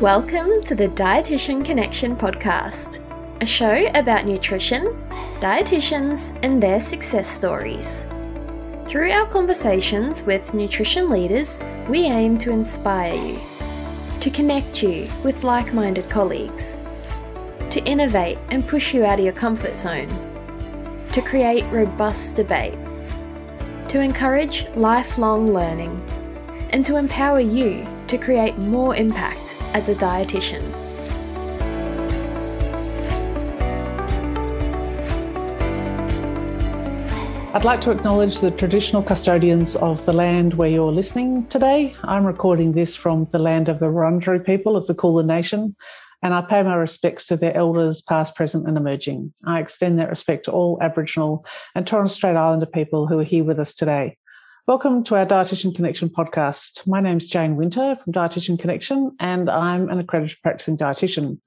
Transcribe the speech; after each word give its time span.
Welcome 0.00 0.60
to 0.64 0.74
the 0.74 0.88
Dietitian 0.88 1.64
Connection 1.64 2.16
podcast, 2.16 3.02
a 3.40 3.46
show 3.46 3.86
about 3.94 4.26
nutrition, 4.26 4.88
dietitians, 5.40 6.38
and 6.42 6.62
their 6.62 6.80
success 6.80 7.26
stories. 7.26 8.06
Through 8.86 9.10
our 9.10 9.26
conversations 9.26 10.22
with 10.22 10.52
nutrition 10.52 11.08
leaders, 11.08 11.58
we 11.88 12.04
aim 12.04 12.36
to 12.40 12.50
inspire 12.50 13.14
you, 13.14 13.40
to 14.20 14.28
connect 14.28 14.82
you 14.82 15.08
with 15.24 15.44
like 15.44 15.72
minded 15.72 16.10
colleagues, 16.10 16.82
to 17.70 17.82
innovate 17.86 18.36
and 18.50 18.68
push 18.68 18.92
you 18.92 19.06
out 19.06 19.18
of 19.18 19.24
your 19.24 19.32
comfort 19.32 19.78
zone, 19.78 20.08
to 21.12 21.22
create 21.22 21.64
robust 21.72 22.36
debate, 22.36 22.78
to 23.88 24.00
encourage 24.00 24.68
lifelong 24.76 25.46
learning, 25.46 25.98
and 26.68 26.84
to 26.84 26.96
empower 26.96 27.40
you 27.40 27.88
to 28.08 28.18
create 28.18 28.58
more 28.58 28.94
impact 28.94 29.55
as 29.74 29.88
a 29.88 29.94
dietitian. 29.94 30.62
I'd 37.56 37.64
like 37.64 37.80
to 37.80 37.90
acknowledge 37.90 38.40
the 38.40 38.50
traditional 38.50 39.02
custodians 39.02 39.76
of 39.76 40.04
the 40.04 40.12
land 40.12 40.52
where 40.54 40.68
you're 40.68 40.92
listening 40.92 41.46
today. 41.46 41.94
I'm 42.04 42.26
recording 42.26 42.72
this 42.72 42.94
from 42.94 43.26
the 43.32 43.38
land 43.38 43.70
of 43.70 43.78
the 43.78 43.86
Wurundjeri 43.86 44.44
people 44.44 44.76
of 44.76 44.86
the 44.86 44.94
Kulin 44.94 45.26
Nation, 45.26 45.74
and 46.22 46.34
I 46.34 46.42
pay 46.42 46.62
my 46.62 46.74
respects 46.74 47.24
to 47.28 47.36
their 47.38 47.56
elders, 47.56 48.02
past, 48.02 48.36
present, 48.36 48.68
and 48.68 48.76
emerging. 48.76 49.32
I 49.46 49.60
extend 49.60 49.98
that 49.98 50.10
respect 50.10 50.44
to 50.44 50.52
all 50.52 50.76
Aboriginal 50.82 51.46
and 51.74 51.86
Torres 51.86 52.12
Strait 52.12 52.36
Islander 52.36 52.66
people 52.66 53.06
who 53.06 53.20
are 53.20 53.24
here 53.24 53.44
with 53.44 53.58
us 53.58 53.72
today. 53.72 54.18
Welcome 54.66 55.04
to 55.04 55.14
our 55.14 55.24
Dietitian 55.24 55.76
Connection 55.76 56.08
podcast. 56.08 56.88
My 56.88 57.00
name 57.00 57.18
is 57.18 57.28
Jane 57.28 57.54
Winter 57.54 57.94
from 57.94 58.12
Dietitian 58.12 58.58
Connection, 58.58 59.14
and 59.20 59.48
I'm 59.48 59.88
an 59.88 60.00
accredited 60.00 60.38
practicing 60.42 60.76
dietitian. 60.76 61.38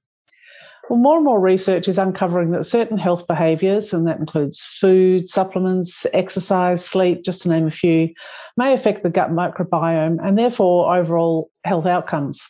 Well, 0.89 0.99
more 0.99 1.17
and 1.17 1.25
more 1.25 1.41
research 1.41 1.89
is 1.89 1.97
uncovering 1.97 2.51
that 2.51 2.63
certain 2.63 2.97
health 2.97 3.27
behaviours, 3.27 3.91
and 3.91 4.07
that 4.07 4.19
includes 4.19 4.63
food, 4.63 5.27
supplements, 5.27 6.07
exercise, 6.13 6.85
sleep, 6.85 7.25
just 7.25 7.41
to 7.41 7.49
name 7.49 7.67
a 7.67 7.71
few, 7.71 8.07
may 8.55 8.71
affect 8.71 9.03
the 9.03 9.09
gut 9.09 9.31
microbiome 9.31 10.25
and 10.25 10.39
therefore 10.39 10.95
overall 10.95 11.51
health 11.65 11.85
outcomes. 11.85 12.49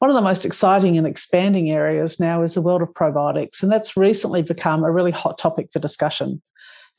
One 0.00 0.10
of 0.10 0.16
the 0.16 0.20
most 0.20 0.44
exciting 0.44 0.98
and 0.98 1.06
expanding 1.06 1.70
areas 1.70 2.18
now 2.18 2.42
is 2.42 2.54
the 2.54 2.60
world 2.60 2.82
of 2.82 2.92
probiotics, 2.92 3.62
and 3.62 3.70
that's 3.70 3.96
recently 3.96 4.42
become 4.42 4.82
a 4.82 4.90
really 4.90 5.12
hot 5.12 5.38
topic 5.38 5.68
for 5.72 5.78
discussion. 5.78 6.42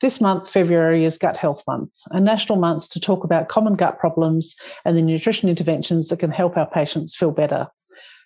This 0.01 0.21
month, 0.21 0.49
February, 0.49 1.03
is 1.03 1.17
Gut 1.17 1.35
Health 1.35 1.61
Month, 1.67 1.91
a 2.11 2.21
national 2.21 2.57
month 2.57 2.89
to 2.91 3.01
talk 3.01 3.25
about 3.25 3.49
common 3.49 3.75
gut 3.75 3.99
problems 3.99 4.55
and 4.85 4.97
the 4.97 5.01
nutrition 5.01 5.49
interventions 5.49 6.07
that 6.07 6.19
can 6.19 6.31
help 6.31 6.55
our 6.55 6.67
patients 6.67 7.17
feel 7.17 7.31
better. 7.31 7.67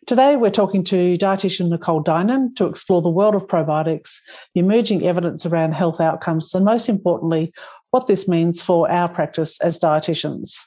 Today, 0.05 0.35
we're 0.35 0.51
talking 0.51 0.83
to 0.83 1.17
dietitian 1.17 1.69
Nicole 1.69 2.03
Dynan 2.03 2.55
to 2.57 2.67
explore 2.67 3.01
the 3.01 3.09
world 3.09 3.33
of 3.33 3.47
probiotics, 3.47 4.19
the 4.53 4.59
emerging 4.59 5.03
evidence 5.07 5.47
around 5.47 5.71
health 5.71 5.99
outcomes, 5.99 6.53
and 6.53 6.63
most 6.63 6.89
importantly, 6.89 7.51
what 7.89 8.05
this 8.05 8.27
means 8.27 8.61
for 8.61 8.91
our 8.91 9.09
practice 9.09 9.59
as 9.61 9.79
dietitians. 9.79 10.59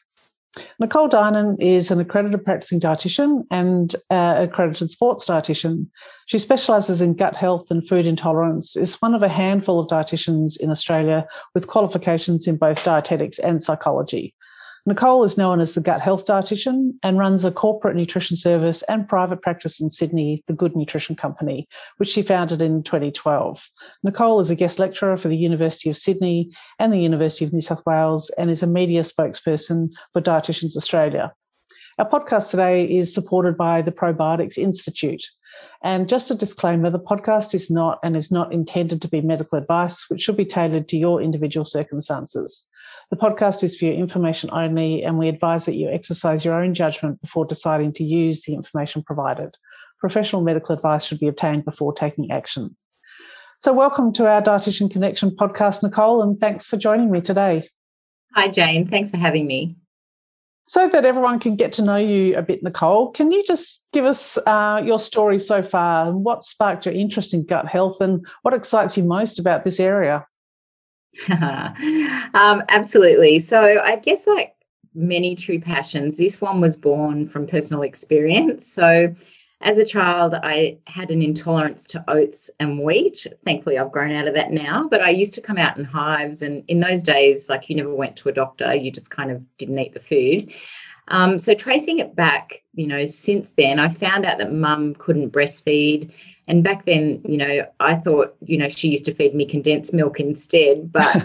Nicole 0.79 1.09
Dynan 1.09 1.57
is 1.61 1.91
an 1.91 2.01
accredited 2.01 2.45
practicing 2.45 2.81
dietitian 2.81 3.45
and 3.51 3.95
uh, 4.11 4.37
accredited 4.41 4.91
sports 4.91 5.29
dietitian. 5.29 5.87
She 6.27 6.39
specialises 6.39 7.01
in 7.01 7.15
gut 7.15 7.37
health 7.37 7.71
and 7.71 7.87
food 7.87 8.07
intolerance, 8.07 8.77
is 8.77 9.01
one 9.03 9.15
of 9.15 9.23
a 9.23 9.29
handful 9.29 9.79
of 9.79 9.89
dietitians 9.89 10.59
in 10.59 10.71
Australia 10.71 11.27
with 11.55 11.67
qualifications 11.67 12.47
in 12.47 12.57
both 12.57 12.83
dietetics 12.85 13.39
and 13.39 13.63
psychology. 13.63 14.35
Nicole 14.89 15.25
is 15.25 15.37
known 15.37 15.61
as 15.61 15.75
the 15.75 15.81
gut 15.81 16.01
health 16.01 16.27
dietitian 16.27 16.93
and 17.03 17.19
runs 17.19 17.45
a 17.45 17.51
corporate 17.51 17.97
nutrition 17.97 18.37
service 18.37 18.83
and 18.83 19.09
private 19.09 19.43
practice 19.43 19.81
in 19.81 19.91
Sydney, 19.91 20.45
the 20.47 20.53
Good 20.53 20.77
Nutrition 20.77 21.17
Company, 21.17 21.67
which 21.97 22.09
she 22.09 22.23
founded 22.23 22.63
in 22.63 22.85
2012. 22.85 23.69
Nicole 24.05 24.39
is 24.39 24.49
a 24.49 24.55
guest 24.55 24.79
lecturer 24.79 25.17
for 25.17 25.27
the 25.27 25.37
University 25.37 25.91
of 25.91 25.97
Sydney 25.97 26.53
and 26.79 26.93
the 26.93 27.01
University 27.01 27.45
of 27.45 27.53
New 27.53 27.61
South 27.61 27.83
Wales 27.85 28.31
and 28.39 28.49
is 28.49 28.63
a 28.63 28.67
media 28.69 29.01
spokesperson 29.01 29.91
for 30.13 30.23
Dietitians 30.23 30.77
Australia. 30.77 31.33
Our 31.99 32.09
podcast 32.09 32.53
today 32.53 32.85
is 32.85 33.13
supported 33.13 33.57
by 33.57 33.83
the 33.83 33.91
Probiotics 33.91 34.57
Institute. 34.57 35.25
And 35.83 36.09
just 36.09 36.31
a 36.31 36.35
disclaimer 36.37 36.91
the 36.91 37.01
podcast 37.01 37.55
is 37.55 37.71
not 37.71 37.99
and 38.05 38.17
is 38.17 38.31
not 38.31 38.53
intended 38.53 39.03
to 39.03 39.09
be 39.09 39.21
medical 39.21 39.59
advice, 39.59 40.09
which 40.09 40.21
should 40.21 40.37
be 40.37 40.45
tailored 40.45 40.89
to 40.91 40.97
your 40.97 41.21
individual 41.21 41.65
circumstances. 41.65 42.69
The 43.11 43.17
podcast 43.17 43.63
is 43.63 43.77
for 43.77 43.85
your 43.85 43.95
information 43.95 44.51
only, 44.53 45.05
and 45.05 45.17
we 45.17 45.29
advise 45.29 45.65
that 45.67 45.77
you 45.77 45.89
exercise 45.89 46.45
your 46.45 46.61
own 46.61 46.75
judgment 46.75 47.21
before 47.21 47.45
deciding 47.45 47.93
to 47.95 48.05
use 48.05 48.43
the 48.43 48.55
information 48.55 49.05
provided. 49.05 49.55
Professional 50.01 50.43
medical 50.43 50.75
advice 50.75 51.05
should 51.05 51.21
be 51.21 51.29
obtained 51.29 51.65
before 51.65 51.93
taking 51.93 52.33
action. 52.33 52.77
So, 53.61 53.73
welcome 53.73 54.13
to 54.15 54.27
our 54.27 54.43
Dietitian 54.43 54.91
Connection 54.91 55.31
podcast, 55.31 55.85
Nicole, 55.85 56.21
and 56.21 56.41
thanks 56.41 56.67
for 56.67 56.77
joining 56.77 57.13
me 57.13 57.21
today. 57.21 57.69
Hi, 58.35 58.49
Jane. 58.49 58.89
Thanks 58.89 59.13
for 59.13 59.19
having 59.19 59.47
me. 59.47 59.77
So 60.67 60.89
that 60.89 61.05
everyone 61.05 61.39
can 61.39 61.55
get 61.55 61.71
to 61.73 61.83
know 61.83 61.95
you 61.95 62.37
a 62.37 62.43
bit, 62.43 62.65
Nicole, 62.65 63.13
can 63.13 63.31
you 63.31 63.45
just 63.45 63.87
give 63.93 64.05
us 64.05 64.37
uh, 64.49 64.83
your 64.85 64.99
story 64.99 65.39
so 65.39 65.63
far? 65.63 66.11
What 66.13 66.43
sparked 66.43 66.87
your 66.87 66.95
interest 66.95 67.33
in 67.33 67.47
gut 67.47 67.69
health 67.69 68.01
and 68.01 68.27
what 68.43 68.53
excites 68.53 68.97
you 68.97 69.05
most 69.05 69.39
about 69.39 69.65
this 69.65 69.79
area? 69.79 70.27
um, 71.31 72.63
absolutely. 72.69 73.39
So 73.39 73.61
I 73.61 73.97
guess 73.97 74.27
like 74.27 74.55
many 74.95 75.37
true 75.37 75.61
passions, 75.61 76.17
this 76.17 76.41
one 76.41 76.61
was 76.61 76.77
born 76.77 77.27
from 77.29 77.47
personal 77.47 77.83
experience. 77.83 78.73
So 78.73 79.15
as 79.63 79.79
a 79.79 79.85
child, 79.85 80.35
I 80.35 80.79
had 80.87 81.11
an 81.11 81.23
intolerance 81.23 81.87
to 81.89 82.05
oats 82.09 82.51
and 82.61 82.83
wheat. 82.83 83.27
Thankfully, 83.45 83.79
I've 83.79 83.93
grown 83.93 84.13
out 84.13 84.29
of 84.29 84.35
that 84.35 84.51
now. 84.51 84.87
But 84.89 85.01
I 85.01 85.11
used 85.11 85.35
to 85.35 85.41
come 85.41 85.57
out 85.57 85.79
in 85.79 85.85
hives, 85.85 86.43
and 86.43 86.63
in 86.69 86.81
those 86.81 87.03
days, 87.03 87.49
like 87.49 87.71
you 87.71 87.77
never 87.77 87.95
went 87.95 88.17
to 88.17 88.29
a 88.29 88.33
doctor, 88.33 88.75
you 88.75 88.91
just 88.91 89.11
kind 89.11 89.31
of 89.31 89.43
didn't 89.57 89.79
eat 89.79 89.95
the 89.95 90.01
food. 90.01 90.53
Um, 91.09 91.39
so 91.39 91.55
tracing 91.55 92.01
it 92.01 92.15
back, 92.15 92.63
you 92.75 92.87
know, 92.87 93.05
since 93.05 93.53
then, 93.53 93.79
I 93.79 93.89
found 93.89 94.27
out 94.27 94.39
that 94.39 94.53
mum 94.53 94.95
couldn't 94.95 95.33
breastfeed 95.33 96.13
and 96.49 96.63
back 96.63 96.85
then, 96.85 97.21
you 97.25 97.37
know, 97.37 97.67
I 97.81 97.97
thought, 97.97 98.37
you 98.41 98.57
know, 98.57 98.69
she 98.69 98.89
used 98.89 99.05
to 99.07 99.15
feed 99.15 99.35
me 99.35 99.47
condensed 99.47 99.93
milk 99.93 100.21
instead. 100.21 100.93
But 100.93 101.17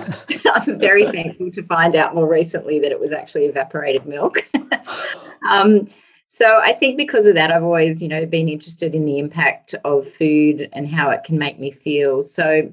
I'm 0.53 0.79
very 0.79 1.05
thankful 1.11 1.51
to 1.51 1.63
find 1.63 1.95
out 1.95 2.15
more 2.15 2.27
recently 2.27 2.79
that 2.79 2.91
it 2.91 2.99
was 2.99 3.11
actually 3.11 3.45
evaporated 3.45 4.05
milk. 4.07 4.47
um, 5.49 5.87
so 6.27 6.59
I 6.63 6.73
think 6.73 6.97
because 6.97 7.27
of 7.27 7.35
that, 7.35 7.51
I've 7.51 7.63
always, 7.63 8.01
you 8.01 8.07
know, 8.07 8.25
been 8.25 8.49
interested 8.49 8.95
in 8.95 9.05
the 9.05 9.19
impact 9.19 9.75
of 9.85 10.11
food 10.11 10.69
and 10.73 10.87
how 10.87 11.11
it 11.11 11.23
can 11.23 11.37
make 11.37 11.59
me 11.59 11.69
feel. 11.69 12.23
So 12.23 12.71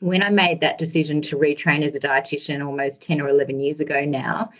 when 0.00 0.22
I 0.22 0.30
made 0.30 0.60
that 0.60 0.78
decision 0.78 1.20
to 1.22 1.36
retrain 1.36 1.84
as 1.84 1.94
a 1.94 2.00
dietitian 2.00 2.64
almost 2.64 3.02
10 3.02 3.20
or 3.20 3.28
11 3.28 3.60
years 3.60 3.78
ago 3.78 4.04
now, 4.04 4.50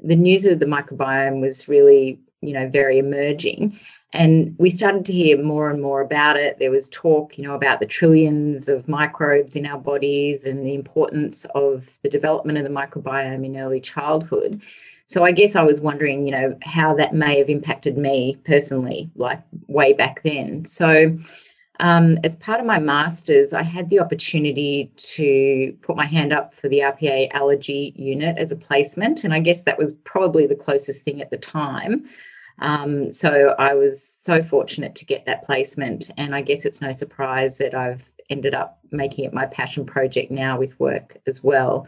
the 0.00 0.16
news 0.16 0.44
of 0.44 0.58
the 0.58 0.66
microbiome 0.66 1.40
was 1.40 1.68
really, 1.68 2.20
you 2.42 2.52
know, 2.52 2.68
very 2.68 2.98
emerging. 2.98 3.78
And 4.12 4.54
we 4.58 4.70
started 4.70 5.04
to 5.06 5.12
hear 5.12 5.42
more 5.42 5.68
and 5.68 5.82
more 5.82 6.00
about 6.00 6.36
it. 6.36 6.58
There 6.58 6.70
was 6.70 6.88
talk, 6.88 7.36
you 7.36 7.44
know, 7.44 7.54
about 7.54 7.80
the 7.80 7.86
trillions 7.86 8.68
of 8.68 8.88
microbes 8.88 9.56
in 9.56 9.66
our 9.66 9.78
bodies 9.78 10.46
and 10.46 10.64
the 10.64 10.74
importance 10.74 11.44
of 11.54 11.98
the 12.02 12.08
development 12.08 12.58
of 12.58 12.64
the 12.64 12.70
microbiome 12.70 13.44
in 13.44 13.58
early 13.58 13.80
childhood. 13.80 14.62
So 15.06 15.24
I 15.24 15.32
guess 15.32 15.54
I 15.54 15.62
was 15.62 15.80
wondering, 15.80 16.24
you 16.26 16.32
know, 16.32 16.56
how 16.62 16.94
that 16.96 17.14
may 17.14 17.38
have 17.38 17.48
impacted 17.48 17.96
me 17.96 18.38
personally, 18.44 19.10
like 19.14 19.40
way 19.68 19.92
back 19.92 20.22
then. 20.22 20.64
So 20.64 21.16
um, 21.78 22.18
as 22.24 22.36
part 22.36 22.60
of 22.60 22.66
my 22.66 22.78
master's, 22.78 23.52
I 23.52 23.62
had 23.62 23.90
the 23.90 24.00
opportunity 24.00 24.90
to 24.96 25.76
put 25.82 25.96
my 25.96 26.06
hand 26.06 26.32
up 26.32 26.54
for 26.54 26.68
the 26.68 26.80
RPA 26.80 27.30
allergy 27.32 27.92
unit 27.96 28.38
as 28.38 28.50
a 28.50 28.56
placement. 28.56 29.24
And 29.24 29.34
I 29.34 29.40
guess 29.40 29.62
that 29.62 29.78
was 29.78 29.94
probably 30.04 30.46
the 30.46 30.54
closest 30.54 31.04
thing 31.04 31.20
at 31.20 31.30
the 31.30 31.36
time. 31.36 32.08
Um, 32.58 33.12
so 33.12 33.54
I 33.58 33.74
was 33.74 34.06
so 34.20 34.42
fortunate 34.42 34.94
to 34.96 35.04
get 35.04 35.26
that 35.26 35.44
placement. 35.44 36.10
And 36.16 36.34
I 36.34 36.42
guess 36.42 36.64
it's 36.64 36.80
no 36.80 36.92
surprise 36.92 37.58
that 37.58 37.74
I've 37.74 38.02
ended 38.30 38.54
up 38.54 38.78
making 38.90 39.24
it 39.24 39.34
my 39.34 39.46
passion 39.46 39.86
project 39.86 40.30
now 40.30 40.58
with 40.58 40.78
work 40.80 41.18
as 41.26 41.42
well. 41.42 41.86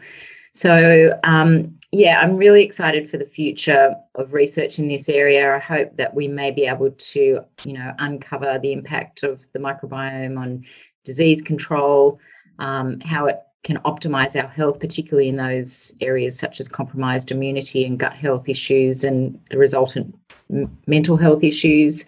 So, 0.51 1.17
um, 1.23 1.77
yeah, 1.91 2.19
I'm 2.19 2.37
really 2.37 2.63
excited 2.63 3.09
for 3.09 3.17
the 3.17 3.25
future 3.25 3.95
of 4.15 4.33
research 4.33 4.79
in 4.79 4.87
this 4.87 5.09
area. 5.09 5.55
I 5.55 5.59
hope 5.59 5.95
that 5.97 6.13
we 6.13 6.27
may 6.27 6.51
be 6.51 6.65
able 6.65 6.91
to, 6.91 7.41
you 7.63 7.73
know, 7.73 7.93
uncover 7.99 8.59
the 8.59 8.73
impact 8.73 9.23
of 9.23 9.41
the 9.53 9.59
microbiome 9.59 10.39
on 10.39 10.65
disease 11.03 11.41
control, 11.41 12.19
um, 12.59 12.99
how 12.99 13.25
it 13.27 13.39
can 13.63 13.77
optimize 13.79 14.41
our 14.41 14.49
health, 14.49 14.79
particularly 14.79 15.29
in 15.29 15.35
those 15.35 15.93
areas 16.01 16.37
such 16.37 16.59
as 16.59 16.67
compromised 16.67 17.31
immunity 17.31 17.85
and 17.85 17.99
gut 17.99 18.13
health 18.13 18.47
issues 18.47 19.03
and 19.03 19.39
the 19.49 19.57
resultant 19.57 20.15
m- 20.51 20.77
mental 20.87 21.17
health 21.17 21.43
issues 21.43 22.05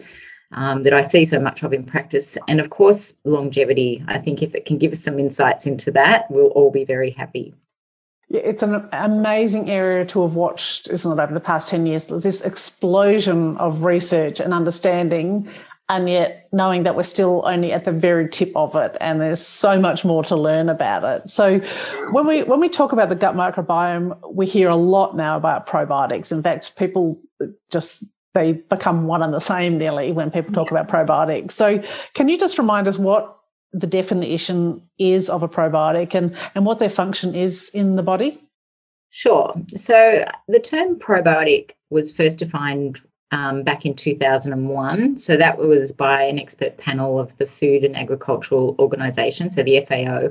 um, 0.52 0.82
that 0.82 0.92
I 0.92 1.02
see 1.02 1.24
so 1.24 1.38
much 1.38 1.62
of 1.62 1.72
in 1.72 1.84
practice. 1.84 2.38
And 2.48 2.60
of 2.60 2.70
course, 2.70 3.14
longevity. 3.24 4.02
I 4.08 4.18
think 4.18 4.42
if 4.42 4.54
it 4.54 4.64
can 4.64 4.78
give 4.78 4.92
us 4.92 5.00
some 5.02 5.18
insights 5.18 5.66
into 5.66 5.90
that, 5.92 6.30
we'll 6.30 6.48
all 6.48 6.70
be 6.70 6.84
very 6.84 7.10
happy. 7.10 7.54
It's 8.30 8.62
an 8.62 8.88
amazing 8.92 9.68
area 9.68 10.06
to 10.06 10.22
have 10.22 10.34
watched, 10.34 10.88
isn't 10.88 11.18
it, 11.18 11.22
over 11.22 11.34
the 11.34 11.40
past 11.40 11.68
10 11.68 11.84
years? 11.84 12.06
This 12.06 12.40
explosion 12.40 13.58
of 13.58 13.84
research 13.84 14.40
and 14.40 14.54
understanding 14.54 15.50
and 15.92 16.08
yet 16.08 16.48
knowing 16.52 16.84
that 16.84 16.96
we're 16.96 17.02
still 17.02 17.42
only 17.44 17.70
at 17.70 17.84
the 17.84 17.92
very 17.92 18.26
tip 18.26 18.50
of 18.56 18.74
it 18.74 18.96
and 19.00 19.20
there's 19.20 19.46
so 19.46 19.78
much 19.78 20.04
more 20.06 20.24
to 20.24 20.34
learn 20.34 20.70
about 20.70 21.04
it. 21.04 21.30
So 21.30 21.58
when 22.12 22.26
we 22.26 22.42
when 22.44 22.60
we 22.60 22.68
talk 22.70 22.92
about 22.92 23.10
the 23.10 23.14
gut 23.14 23.34
microbiome 23.34 24.18
we 24.32 24.46
hear 24.46 24.68
a 24.68 24.76
lot 24.76 25.16
now 25.16 25.36
about 25.36 25.66
probiotics. 25.66 26.32
In 26.32 26.42
fact 26.42 26.76
people 26.76 27.20
just 27.70 28.04
they 28.34 28.52
become 28.52 29.06
one 29.06 29.22
and 29.22 29.34
the 29.34 29.40
same 29.40 29.76
nearly 29.76 30.12
when 30.12 30.30
people 30.30 30.54
talk 30.54 30.70
about 30.70 30.88
probiotics. 30.88 31.50
So 31.52 31.82
can 32.14 32.30
you 32.30 32.38
just 32.38 32.56
remind 32.56 32.88
us 32.88 32.98
what 32.98 33.38
the 33.72 33.86
definition 33.86 34.80
is 34.98 35.28
of 35.28 35.42
a 35.42 35.48
probiotic 35.48 36.14
and 36.14 36.34
and 36.54 36.64
what 36.64 36.78
their 36.78 36.88
function 36.88 37.34
is 37.34 37.70
in 37.74 37.96
the 37.96 38.02
body? 38.02 38.40
Sure. 39.10 39.52
So 39.76 40.24
the 40.48 40.58
term 40.58 40.98
probiotic 40.98 41.72
was 41.90 42.10
first 42.10 42.38
defined 42.38 42.98
um, 43.32 43.62
back 43.62 43.84
in 43.84 43.94
2001. 43.94 45.18
So 45.18 45.36
that 45.36 45.58
was 45.58 45.90
by 45.90 46.22
an 46.22 46.38
expert 46.38 46.76
panel 46.76 47.18
of 47.18 47.36
the 47.38 47.46
Food 47.46 47.82
and 47.82 47.96
Agricultural 47.96 48.76
Organization, 48.78 49.50
so 49.50 49.62
the 49.62 49.80
FAO, 49.80 50.28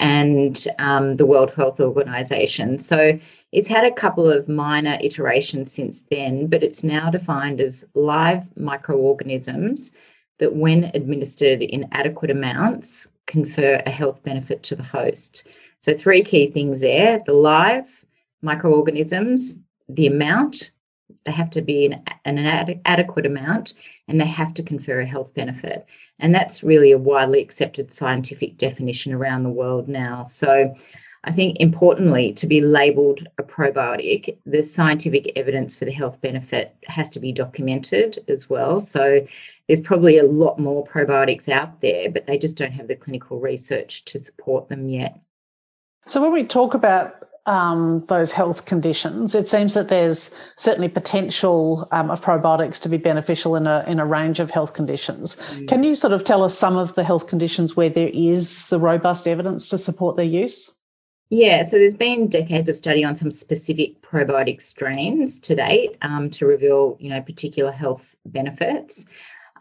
and 0.00 0.66
um, 0.78 1.16
the 1.16 1.26
World 1.26 1.52
Health 1.52 1.78
Organization. 1.78 2.78
So 2.80 3.18
it's 3.52 3.68
had 3.68 3.84
a 3.84 3.92
couple 3.92 4.30
of 4.30 4.48
minor 4.48 4.98
iterations 5.00 5.72
since 5.72 6.02
then, 6.10 6.46
but 6.46 6.62
it's 6.62 6.82
now 6.82 7.10
defined 7.10 7.60
as 7.60 7.84
live 7.94 8.48
microorganisms 8.56 9.92
that, 10.38 10.54
when 10.54 10.90
administered 10.94 11.62
in 11.62 11.88
adequate 11.92 12.30
amounts, 12.30 13.08
confer 13.26 13.82
a 13.84 13.90
health 13.90 14.22
benefit 14.22 14.62
to 14.64 14.76
the 14.76 14.82
host. 14.82 15.46
So, 15.80 15.94
three 15.94 16.22
key 16.22 16.50
things 16.50 16.80
there 16.80 17.22
the 17.26 17.32
live 17.32 18.04
microorganisms, 18.40 19.58
the 19.88 20.06
amount, 20.06 20.70
they 21.24 21.32
have 21.32 21.50
to 21.50 21.62
be 21.62 21.86
an, 21.86 22.02
an 22.24 22.38
ad- 22.38 22.80
adequate 22.84 23.26
amount 23.26 23.74
and 24.06 24.20
they 24.20 24.26
have 24.26 24.54
to 24.54 24.62
confer 24.62 25.00
a 25.00 25.06
health 25.06 25.34
benefit. 25.34 25.86
And 26.20 26.34
that's 26.34 26.62
really 26.62 26.92
a 26.92 26.98
widely 26.98 27.40
accepted 27.40 27.92
scientific 27.92 28.56
definition 28.56 29.12
around 29.12 29.42
the 29.42 29.50
world 29.50 29.88
now. 29.88 30.22
So 30.24 30.74
I 31.24 31.32
think 31.32 31.58
importantly, 31.60 32.32
to 32.34 32.46
be 32.46 32.60
labeled 32.60 33.26
a 33.38 33.42
probiotic, 33.42 34.38
the 34.46 34.62
scientific 34.62 35.32
evidence 35.36 35.74
for 35.74 35.84
the 35.84 35.92
health 35.92 36.20
benefit 36.20 36.74
has 36.86 37.10
to 37.10 37.20
be 37.20 37.32
documented 37.32 38.24
as 38.28 38.48
well. 38.48 38.80
So 38.80 39.26
there's 39.66 39.80
probably 39.80 40.18
a 40.18 40.24
lot 40.24 40.58
more 40.58 40.86
probiotics 40.86 41.48
out 41.48 41.80
there, 41.80 42.10
but 42.10 42.26
they 42.26 42.38
just 42.38 42.56
don't 42.56 42.72
have 42.72 42.88
the 42.88 42.96
clinical 42.96 43.38
research 43.38 44.04
to 44.06 44.18
support 44.18 44.68
them 44.68 44.88
yet. 44.88 45.20
So 46.06 46.22
when 46.22 46.32
we 46.32 46.44
talk 46.44 46.72
about 46.72 47.27
um, 47.48 48.04
those 48.08 48.30
health 48.30 48.66
conditions, 48.66 49.34
it 49.34 49.48
seems 49.48 49.72
that 49.72 49.88
there's 49.88 50.30
certainly 50.56 50.88
potential 50.88 51.88
um, 51.92 52.10
of 52.10 52.20
probiotics 52.20 52.78
to 52.82 52.90
be 52.90 52.98
beneficial 52.98 53.56
in 53.56 53.66
a 53.66 53.84
in 53.88 53.98
a 53.98 54.04
range 54.06 54.38
of 54.38 54.50
health 54.50 54.74
conditions. 54.74 55.36
Mm. 55.36 55.66
Can 55.66 55.82
you 55.82 55.94
sort 55.94 56.12
of 56.12 56.24
tell 56.24 56.42
us 56.44 56.56
some 56.56 56.76
of 56.76 56.94
the 56.94 57.02
health 57.02 57.26
conditions 57.26 57.74
where 57.74 57.88
there 57.88 58.10
is 58.12 58.68
the 58.68 58.78
robust 58.78 59.26
evidence 59.26 59.70
to 59.70 59.78
support 59.78 60.16
their 60.16 60.26
use? 60.26 60.74
Yeah, 61.30 61.62
so 61.62 61.78
there's 61.78 61.96
been 61.96 62.28
decades 62.28 62.68
of 62.68 62.76
study 62.76 63.02
on 63.02 63.16
some 63.16 63.30
specific 63.30 64.00
probiotic 64.02 64.60
strains 64.60 65.38
to 65.40 65.54
date 65.54 65.96
um, 66.02 66.30
to 66.30 66.46
reveal, 66.46 66.96
you 67.00 67.10
know, 67.10 67.20
particular 67.20 67.72
health 67.72 68.14
benefits. 68.26 69.06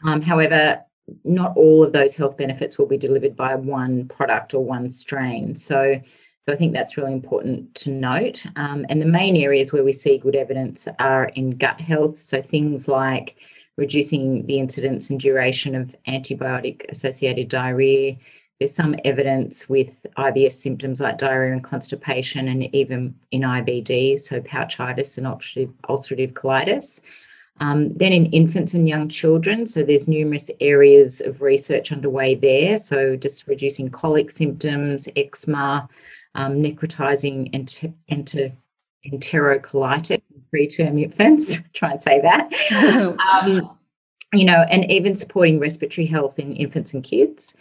Um, 0.06 0.22
however, 0.22 0.82
not 1.24 1.56
all 1.56 1.84
of 1.84 1.94
those 1.94 2.16
health 2.16 2.38
benefits 2.38 2.78
will 2.78 2.86
be 2.86 2.98
delivered 2.98 3.36
by 3.36 3.56
one 3.56 4.08
product 4.10 4.54
or 4.54 4.64
one 4.64 4.90
strain. 4.90 5.56
So 5.56 6.02
so 6.48 6.54
I 6.54 6.56
think 6.56 6.72
that's 6.72 6.96
really 6.96 7.12
important 7.12 7.76
to 7.76 7.90
note. 7.90 8.46
Um, 8.56 8.86
and 8.88 9.02
the 9.02 9.06
main 9.06 9.36
areas 9.36 9.74
where 9.74 9.84
we 9.84 9.92
see 9.92 10.18
good 10.18 10.36
evidence 10.36 10.88
are 10.98 11.26
in 11.26 11.58
gut 11.58 11.82
health. 11.82 12.18
So 12.20 12.42
things 12.42 12.88
like 12.88 13.36
reducing 13.76 14.46
the 14.46 14.58
incidence 14.58 15.10
and 15.10 15.20
duration 15.20 15.76
of 15.76 15.94
antibiotic 16.08 16.90
associated 16.90 17.50
diarrhea. 17.50 18.16
There's 18.60 18.74
some 18.74 18.96
evidence 19.04 19.68
with 19.68 20.06
IBS 20.18 20.54
symptoms 20.54 21.02
like 21.02 21.18
diarrhea 21.18 21.52
and 21.52 21.64
constipation, 21.64 22.48
and 22.48 22.74
even 22.74 23.14
in 23.32 23.42
IBD, 23.42 24.24
so 24.24 24.40
pouchitis 24.40 25.18
and 25.18 25.28
ulcerative, 25.28 26.32
colitis. 26.32 27.02
Um, 27.60 27.90
then 27.90 28.14
in 28.14 28.28
infants 28.28 28.74
and 28.74 28.88
young 28.88 29.10
children, 29.10 29.68
so 29.68 29.84
there's 29.84 30.08
numerous 30.08 30.50
areas 30.62 31.20
of 31.20 31.42
research 31.42 31.92
underway 31.92 32.36
there. 32.36 32.78
So 32.78 33.18
just 33.18 33.48
reducing 33.48 33.90
colic 33.90 34.32
symptoms, 34.32 35.10
eczema, 35.16 35.90
um, 36.36 36.56
necrotizing 36.56 37.50
enter, 37.54 37.94
enter, 38.10 38.52
enterocolitis, 39.06 40.22
preterm 40.54 41.02
infants, 41.02 41.60
try 41.74 41.92
and 41.92 42.02
say 42.02 42.22
that. 42.22 42.52
um, 43.34 43.78
you 44.34 44.46
know, 44.46 44.66
and 44.70 44.90
even 44.92 45.16
supporting 45.16 45.60
respiratory 45.60 46.08
health 46.08 46.38
in 46.38 46.54
infants 46.54 46.94
and 46.94 47.04
kids. 47.04 47.56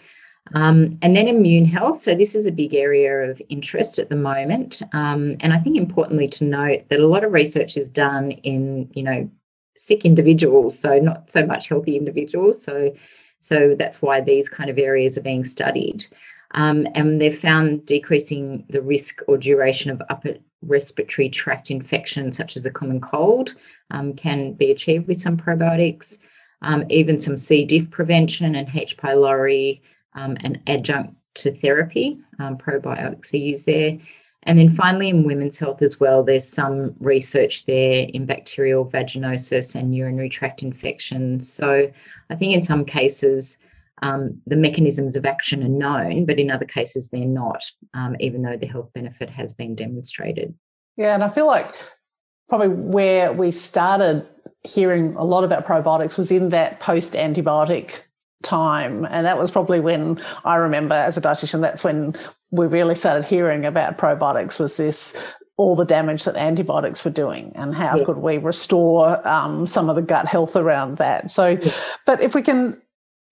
Um, 0.54 0.96
and 1.02 1.16
then 1.16 1.26
immune 1.26 1.64
health. 1.64 2.00
So, 2.00 2.14
this 2.14 2.34
is 2.34 2.46
a 2.46 2.52
big 2.52 2.74
area 2.74 3.30
of 3.30 3.42
interest 3.48 3.98
at 3.98 4.08
the 4.08 4.16
moment. 4.16 4.80
Um, 4.92 5.36
and 5.40 5.52
I 5.52 5.58
think 5.58 5.76
importantly 5.76 6.28
to 6.28 6.44
note 6.44 6.88
that 6.88 7.00
a 7.00 7.06
lot 7.06 7.24
of 7.24 7.32
research 7.32 7.76
is 7.76 7.88
done 7.88 8.30
in, 8.30 8.88
you 8.94 9.02
know, 9.02 9.30
sick 9.76 10.04
individuals, 10.04 10.78
so 10.78 10.98
not 10.98 11.30
so 11.30 11.44
much 11.44 11.68
healthy 11.68 11.96
individuals. 11.96 12.62
So, 12.62 12.94
so 13.40 13.74
that's 13.78 14.00
why 14.00 14.20
these 14.20 14.48
kind 14.48 14.70
of 14.70 14.78
areas 14.78 15.18
are 15.18 15.22
being 15.22 15.44
studied. 15.44 16.06
Um, 16.56 16.86
and 16.94 17.20
they've 17.20 17.38
found 17.38 17.86
decreasing 17.86 18.64
the 18.70 18.82
risk 18.82 19.20
or 19.28 19.38
duration 19.38 19.90
of 19.90 20.02
upper 20.08 20.36
respiratory 20.62 21.28
tract 21.28 21.70
infections, 21.70 22.36
such 22.36 22.56
as 22.56 22.66
a 22.66 22.70
common 22.70 23.00
cold, 23.00 23.54
um, 23.90 24.14
can 24.14 24.54
be 24.54 24.70
achieved 24.70 25.06
with 25.06 25.20
some 25.20 25.36
probiotics. 25.36 26.18
Um, 26.62 26.84
even 26.88 27.20
some 27.20 27.36
C. 27.36 27.66
diff 27.66 27.90
prevention 27.90 28.54
and 28.54 28.68
H. 28.74 28.96
pylori 28.96 29.82
um, 30.14 30.38
and 30.40 30.58
adjunct 30.66 31.14
to 31.34 31.54
therapy, 31.54 32.18
um, 32.38 32.56
probiotics 32.56 33.34
are 33.34 33.36
used 33.36 33.66
there. 33.66 33.98
And 34.44 34.58
then 34.58 34.70
finally, 34.70 35.10
in 35.10 35.24
women's 35.24 35.58
health 35.58 35.82
as 35.82 36.00
well, 36.00 36.22
there's 36.22 36.48
some 36.48 36.94
research 37.00 37.66
there 37.66 38.06
in 38.14 38.26
bacterial 38.26 38.86
vaginosis 38.86 39.74
and 39.74 39.94
urinary 39.94 40.30
tract 40.30 40.62
infections. 40.62 41.52
So 41.52 41.90
I 42.30 42.34
think 42.36 42.54
in 42.54 42.62
some 42.62 42.84
cases, 42.84 43.58
um, 44.02 44.40
the 44.46 44.56
mechanisms 44.56 45.16
of 45.16 45.24
action 45.24 45.62
are 45.62 45.68
known, 45.68 46.26
but 46.26 46.38
in 46.38 46.50
other 46.50 46.64
cases 46.64 47.08
they're 47.08 47.24
not, 47.24 47.64
um, 47.94 48.16
even 48.20 48.42
though 48.42 48.56
the 48.56 48.66
health 48.66 48.90
benefit 48.94 49.30
has 49.30 49.52
been 49.52 49.74
demonstrated. 49.74 50.54
Yeah, 50.96 51.14
and 51.14 51.24
I 51.24 51.28
feel 51.28 51.46
like 51.46 51.74
probably 52.48 52.68
where 52.68 53.32
we 53.32 53.50
started 53.50 54.26
hearing 54.62 55.14
a 55.16 55.24
lot 55.24 55.44
about 55.44 55.66
probiotics 55.66 56.18
was 56.18 56.30
in 56.30 56.50
that 56.50 56.80
post 56.80 57.14
antibiotic 57.14 58.00
time. 58.42 59.06
And 59.10 59.26
that 59.26 59.38
was 59.38 59.50
probably 59.50 59.80
when 59.80 60.20
I 60.44 60.56
remember 60.56 60.94
as 60.94 61.16
a 61.16 61.20
dietitian, 61.20 61.60
that's 61.60 61.84
when 61.84 62.16
we 62.50 62.66
really 62.66 62.94
started 62.94 63.24
hearing 63.24 63.64
about 63.64 63.98
probiotics 63.98 64.58
was 64.58 64.76
this 64.76 65.16
all 65.58 65.74
the 65.74 65.86
damage 65.86 66.24
that 66.24 66.36
antibiotics 66.36 67.02
were 67.02 67.10
doing 67.10 67.50
and 67.54 67.74
how 67.74 67.96
yeah. 67.96 68.04
could 68.04 68.18
we 68.18 68.36
restore 68.36 69.26
um, 69.26 69.66
some 69.66 69.88
of 69.88 69.96
the 69.96 70.02
gut 70.02 70.26
health 70.26 70.54
around 70.54 70.98
that 70.98 71.30
so 71.30 71.48
yeah. 71.48 71.72
but 72.04 72.20
if 72.20 72.34
we 72.34 72.42
can 72.42 72.80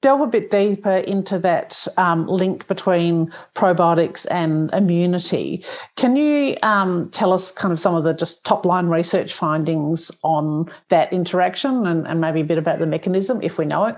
delve 0.04 0.20
a 0.20 0.26
bit 0.26 0.50
deeper 0.50 0.96
into 0.96 1.38
that 1.38 1.88
um, 1.96 2.26
link 2.26 2.66
between 2.68 3.32
probiotics 3.54 4.26
and 4.30 4.70
immunity. 4.75 5.64
Can 5.96 6.14
you 6.14 6.58
um, 6.62 7.08
tell 7.08 7.32
us 7.32 7.50
kind 7.50 7.73
of 7.73 7.80
some 7.80 7.94
of 7.94 8.04
the 8.04 8.12
just 8.12 8.44
top 8.44 8.66
line 8.66 8.88
research 8.88 9.32
findings 9.32 10.11
on 10.23 10.70
that 10.90 11.11
interaction 11.11 11.87
and, 11.87 12.06
and 12.06 12.20
maybe 12.20 12.42
a 12.42 12.44
bit 12.44 12.58
about 12.58 12.80
the 12.80 12.87
mechanism 12.87 13.40
if 13.40 13.56
we 13.56 13.64
know 13.64 13.87
it? 13.87 13.96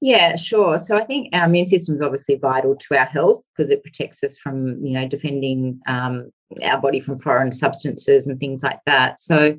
Yeah, 0.00 0.36
sure. 0.36 0.78
So 0.78 0.96
I 0.96 1.04
think 1.04 1.30
our 1.32 1.46
immune 1.46 1.66
system 1.66 1.96
is 1.96 2.02
obviously 2.02 2.36
vital 2.36 2.76
to 2.76 2.96
our 2.96 3.06
health 3.06 3.42
because 3.56 3.72
it 3.72 3.82
protects 3.82 4.22
us 4.22 4.38
from, 4.38 4.78
you 4.80 4.92
know, 4.92 5.08
defending 5.08 5.80
um, 5.88 6.30
our 6.62 6.80
body 6.80 7.00
from 7.00 7.18
foreign 7.18 7.50
substances 7.50 8.28
and 8.28 8.38
things 8.38 8.62
like 8.62 8.78
that. 8.86 9.18
So 9.18 9.58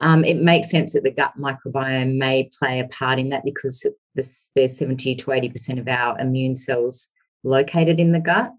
um, 0.00 0.24
it 0.24 0.38
makes 0.38 0.70
sense 0.70 0.94
that 0.94 1.02
the 1.02 1.10
gut 1.10 1.34
microbiome 1.38 2.16
may 2.16 2.48
play 2.58 2.80
a 2.80 2.88
part 2.88 3.18
in 3.18 3.28
that 3.28 3.44
because 3.44 3.84
there's 4.14 4.50
70 4.78 5.16
to 5.16 5.26
80% 5.26 5.78
of 5.78 5.88
our 5.88 6.18
immune 6.18 6.56
cells 6.56 7.10
located 7.42 8.00
in 8.00 8.12
the 8.12 8.20
gut. 8.20 8.52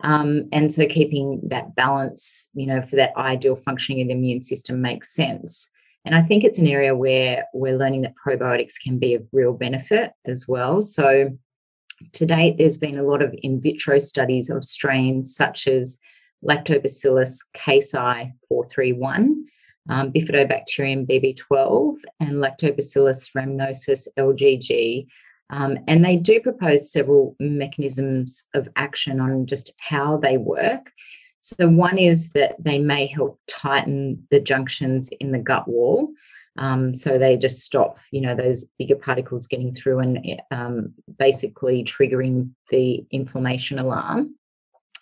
Um, 0.00 0.48
and 0.52 0.72
so 0.72 0.86
keeping 0.86 1.40
that 1.48 1.74
balance, 1.74 2.48
you 2.54 2.66
know, 2.66 2.82
for 2.82 2.96
that 2.96 3.16
ideal 3.16 3.56
functioning 3.56 4.02
of 4.02 4.08
the 4.08 4.14
immune 4.14 4.42
system 4.42 4.82
makes 4.82 5.14
sense. 5.14 5.70
And 6.04 6.14
I 6.14 6.22
think 6.22 6.44
it's 6.44 6.58
an 6.58 6.66
area 6.66 6.94
where 6.94 7.44
we're 7.54 7.78
learning 7.78 8.02
that 8.02 8.14
probiotics 8.14 8.74
can 8.82 8.98
be 8.98 9.14
of 9.14 9.26
real 9.32 9.54
benefit 9.54 10.12
as 10.26 10.46
well. 10.46 10.82
So 10.82 11.38
to 12.12 12.26
date, 12.26 12.56
there's 12.58 12.76
been 12.76 12.98
a 12.98 13.04
lot 13.04 13.22
of 13.22 13.34
in 13.42 13.60
vitro 13.60 13.98
studies 13.98 14.50
of 14.50 14.64
strains 14.64 15.34
such 15.34 15.66
as 15.66 15.98
Lactobacillus 16.44 17.38
casei 17.54 18.32
431 18.48 19.43
um, 19.88 20.12
Bifidobacterium 20.12 21.06
BB12 21.06 21.96
and 22.20 22.32
Lactobacillus 22.32 23.30
rhamnosus 23.36 24.06
LGG. 24.18 25.06
Um, 25.50 25.78
and 25.86 26.04
they 26.04 26.16
do 26.16 26.40
propose 26.40 26.90
several 26.90 27.36
mechanisms 27.38 28.46
of 28.54 28.68
action 28.76 29.20
on 29.20 29.46
just 29.46 29.72
how 29.78 30.16
they 30.16 30.38
work. 30.38 30.90
So, 31.40 31.68
one 31.68 31.98
is 31.98 32.30
that 32.30 32.56
they 32.58 32.78
may 32.78 33.06
help 33.06 33.38
tighten 33.46 34.26
the 34.30 34.40
junctions 34.40 35.10
in 35.20 35.32
the 35.32 35.38
gut 35.38 35.68
wall. 35.68 36.08
Um, 36.56 36.94
so 36.94 37.18
they 37.18 37.36
just 37.36 37.60
stop, 37.60 37.98
you 38.10 38.20
know, 38.20 38.34
those 38.34 38.66
bigger 38.78 38.96
particles 38.96 39.46
getting 39.46 39.72
through 39.72 39.98
and 39.98 40.40
um, 40.50 40.94
basically 41.18 41.84
triggering 41.84 42.50
the 42.70 43.04
inflammation 43.10 43.78
alarm. 43.78 44.36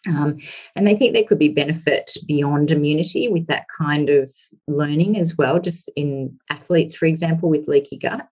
Um, 0.09 0.39
and 0.75 0.87
they 0.87 0.97
think 0.97 1.13
there 1.13 1.25
could 1.25 1.39
be 1.39 1.49
benefit 1.49 2.11
beyond 2.27 2.71
immunity 2.71 3.29
with 3.29 3.47
that 3.47 3.67
kind 3.77 4.11
of 4.11 4.33
learning 4.67 5.17
as 5.19 5.37
well, 5.39 5.61
just 5.61 5.89
in 5.95 6.39
athletes, 6.51 6.95
for 6.95 7.07
example, 7.07 7.49
with 7.49 7.69
leaky 7.69 7.99
gut. 7.99 8.27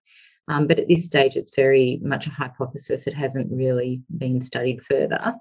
Um, 0.47 0.67
but 0.67 0.79
at 0.79 0.87
this 0.87 1.05
stage, 1.05 1.37
it's 1.37 1.55
very 1.55 1.99
much 2.03 2.27
a 2.27 2.31
hypothesis. 2.31 3.07
It 3.07 3.13
hasn't 3.13 3.51
really 3.51 4.01
been 4.17 4.41
studied 4.41 4.83
further. 4.83 5.35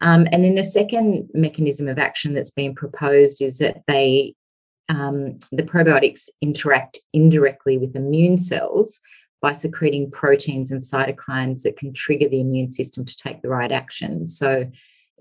Um, 0.00 0.26
and 0.32 0.42
then 0.44 0.56
the 0.56 0.64
second 0.64 1.30
mechanism 1.32 1.86
of 1.86 1.98
action 1.98 2.34
that's 2.34 2.50
been 2.50 2.74
proposed 2.74 3.40
is 3.40 3.58
that 3.58 3.82
they 3.86 4.34
um, 4.88 5.38
the 5.52 5.62
probiotics 5.62 6.28
interact 6.40 6.98
indirectly 7.12 7.78
with 7.78 7.96
immune 7.96 8.36
cells 8.36 9.00
by 9.40 9.52
secreting 9.52 10.10
proteins 10.10 10.70
and 10.70 10.82
cytokines 10.82 11.62
that 11.62 11.76
can 11.76 11.94
trigger 11.94 12.28
the 12.28 12.40
immune 12.40 12.70
system 12.70 13.04
to 13.04 13.16
take 13.16 13.42
the 13.42 13.48
right 13.48 13.72
action. 13.72 14.28
So, 14.28 14.70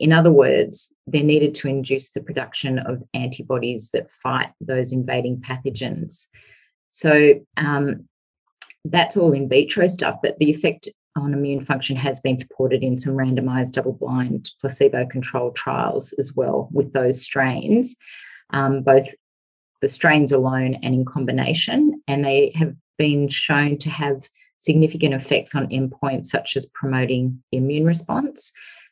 in 0.02 0.12
other 0.12 0.32
words, 0.32 0.92
they're 1.06 1.24
needed 1.24 1.54
to 1.56 1.68
induce 1.68 2.10
the 2.10 2.22
production 2.22 2.80
of 2.80 3.04
antibodies 3.14 3.92
that 3.94 4.12
fight 4.12 4.50
those 4.60 4.92
invading 4.92 5.42
pathogens. 5.48 6.28
So, 6.90 7.36
um, 7.56 8.10
that's 8.84 9.16
all 9.16 9.32
in 9.32 9.48
vitro 9.48 9.86
stuff, 9.86 10.16
but 10.24 10.40
the 10.40 10.50
effect 10.50 10.90
on 11.16 11.34
immune 11.34 11.64
function 11.64 11.96
has 11.96 12.20
been 12.20 12.40
supported 12.40 12.82
in 12.82 12.98
some 13.00 13.14
randomized 13.14 13.74
double 13.74 13.94
blind 13.94 14.50
placebo 14.60 15.06
controlled 15.06 15.56
trials 15.56 16.14
as 16.14 16.34
well 16.36 16.68
with 16.72 16.92
those 16.94 17.22
strains, 17.22 17.96
um, 18.50 18.82
both 18.82 19.08
the 19.82 19.88
strains 19.88 20.32
alone 20.32 20.80
and 20.82 20.96
in 20.96 21.06
combination. 21.06 22.02
And 22.08 22.26
they 22.26 22.52
have 22.56 22.74
been 22.98 23.30
shown 23.30 23.78
to 23.80 23.92
have 23.92 24.28
significant 24.58 25.14
effects 25.14 25.54
on 25.54 25.68
endpoints 25.68 26.28
such 26.28 26.58
as 26.58 26.66
promoting 26.74 27.44
the 27.52 27.60
immune 27.60 27.86
response 27.86 28.52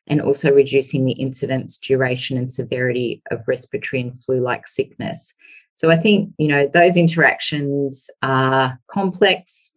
and 0.10 0.22
also 0.22 0.52
reducing 0.52 1.06
the 1.06 1.14
incidence, 1.14 1.78
duration, 1.78 2.38
and 2.38 2.52
severity 2.52 3.22
of 3.32 3.48
respiratory 3.48 4.02
and 4.02 4.24
flu 4.24 4.42
like 4.42 4.68
sickness. 4.68 5.36
So 5.76 5.90
I 5.90 5.98
think, 5.98 6.34
you 6.38 6.48
know, 6.48 6.70
those 6.74 6.98
interactions 6.98 8.10
are 8.22 8.80
complex, 8.92 9.72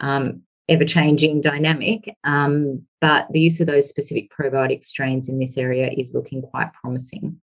um, 0.00 0.42
ever 0.68 0.84
changing, 0.84 1.40
dynamic, 1.40 2.14
um, 2.24 2.82
but 3.00 3.26
the 3.30 3.40
use 3.40 3.60
of 3.60 3.68
those 3.68 3.88
specific 3.88 4.30
probiotic 4.30 4.84
strains 4.84 5.28
in 5.28 5.38
this 5.38 5.56
area 5.56 5.90
is 5.96 6.12
looking 6.12 6.42
quite 6.42 6.72
promising. 6.74 7.40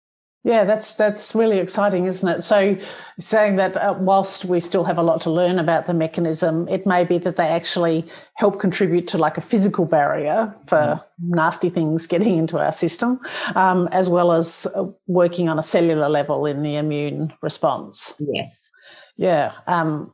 Yeah, 0.46 0.64
that's 0.64 0.96
that's 0.96 1.36
really 1.36 1.58
exciting, 1.58 2.06
isn't 2.06 2.28
it? 2.30 2.44
So, 2.44 2.78
saying 3.20 3.58
that 3.58 3.76
uh, 3.76 3.96
whilst 4.00 4.46
we 4.46 4.62
still 4.62 4.86
have 4.86 4.98
a 4.98 5.04
lot 5.04 5.20
to 5.22 5.30
learn 5.30 5.60
about 5.60 5.86
the 5.86 5.94
mechanism, 5.94 6.66
it 6.70 6.86
may 6.86 7.04
be 7.04 7.18
that 7.18 7.36
they 7.36 7.48
actually 7.48 8.06
help 8.36 8.58
contribute 8.58 9.06
to 9.10 9.18
like 9.18 9.38
a 9.38 9.42
physical 9.42 9.86
barrier 9.86 10.56
for 10.66 10.78
mm. 10.78 11.04
nasty 11.20 11.70
things 11.70 12.08
getting 12.08 12.38
into 12.38 12.58
our 12.58 12.72
system, 12.72 13.20
um, 13.56 13.90
as 13.92 14.10
well 14.10 14.32
as 14.32 14.66
uh, 14.76 14.86
working 15.08 15.50
on 15.50 15.60
a 15.60 15.64
cellular 15.64 16.08
level 16.08 16.46
in 16.46 16.64
the 16.64 16.78
immune 16.78 17.34
response. 17.42 18.14
Yes. 18.20 18.72
Yeah, 19.18 19.52
um, 19.68 20.14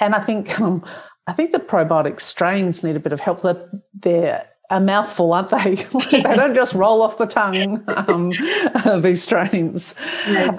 and 0.00 0.16
I 0.16 0.18
think 0.18 0.60
um, 0.60 0.84
I 1.28 1.32
think 1.32 1.52
the 1.52 1.60
probiotic 1.60 2.18
strains 2.18 2.82
need 2.82 2.96
a 2.96 3.00
bit 3.00 3.12
of 3.12 3.20
help. 3.20 3.42
That 3.42 3.70
they're 3.94 4.49
a 4.70 4.80
mouthful, 4.80 5.32
aren't 5.32 5.50
they? 5.50 5.74
they 6.10 6.22
don't 6.22 6.54
just 6.54 6.74
roll 6.74 7.02
off 7.02 7.18
the 7.18 7.26
tongue. 7.26 7.82
Um, 7.88 8.32
uh, 8.74 8.98
these 9.00 9.22
strains. 9.22 9.94
No. 10.28 10.58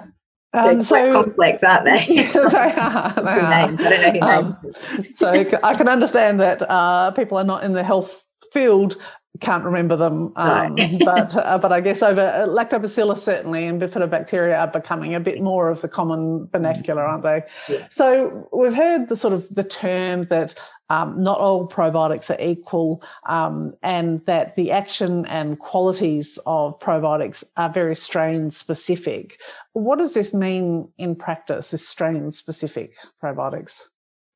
Um, 0.53 0.81
so 0.81 1.23
complex, 1.23 1.63
aren't 1.63 1.85
they? 1.85 2.05
they 2.33 2.39
are. 2.39 3.13
They 3.13 3.21
are. 3.21 3.67
Names. 3.67 3.81
I 3.81 3.89
don't 3.89 4.13
know 4.13 4.19
who 4.19 4.47
um, 4.47 4.71
so 5.09 5.31
I 5.63 5.75
can 5.75 5.87
understand 5.87 6.41
that 6.41 6.61
uh, 6.69 7.11
people 7.11 7.37
are 7.37 7.45
not 7.45 7.63
in 7.63 7.71
the 7.71 7.83
health 7.83 8.27
field 8.51 8.97
can't 9.39 9.63
remember 9.63 9.95
them, 9.95 10.33
um, 10.35 10.75
but 10.99 11.35
uh, 11.35 11.57
but 11.57 11.71
I 11.71 11.79
guess 11.79 12.03
over 12.03 12.21
uh, 12.21 12.47
lactobacillus 12.47 13.19
certainly 13.19 13.65
and 13.65 13.81
bifidobacteria 13.81 14.59
are 14.59 14.67
becoming 14.67 15.15
a 15.15 15.19
bit 15.19 15.41
more 15.41 15.69
of 15.69 15.81
the 15.81 15.87
common 15.87 16.47
vernacular, 16.51 17.03
aren't 17.03 17.23
they? 17.23 17.43
Yeah. 17.69 17.87
So 17.89 18.49
we've 18.51 18.73
heard 18.73 19.07
the 19.07 19.15
sort 19.15 19.33
of 19.33 19.47
the 19.53 19.63
term 19.63 20.25
that 20.25 20.55
um, 20.89 21.21
not 21.23 21.39
all 21.39 21.67
probiotics 21.67 22.29
are 22.29 22.41
equal, 22.41 23.03
um, 23.27 23.73
and 23.83 24.19
that 24.25 24.55
the 24.55 24.71
action 24.71 25.25
and 25.27 25.57
qualities 25.59 26.37
of 26.45 26.77
probiotics 26.79 27.43
are 27.55 27.69
very 27.69 27.95
strain 27.95 28.51
specific. 28.51 29.39
What 29.73 29.99
does 29.99 30.13
this 30.13 30.33
mean 30.33 30.89
in 30.97 31.15
practice? 31.15 31.71
This 31.71 31.87
strain 31.87 32.31
specific 32.31 32.95
probiotics? 33.23 33.87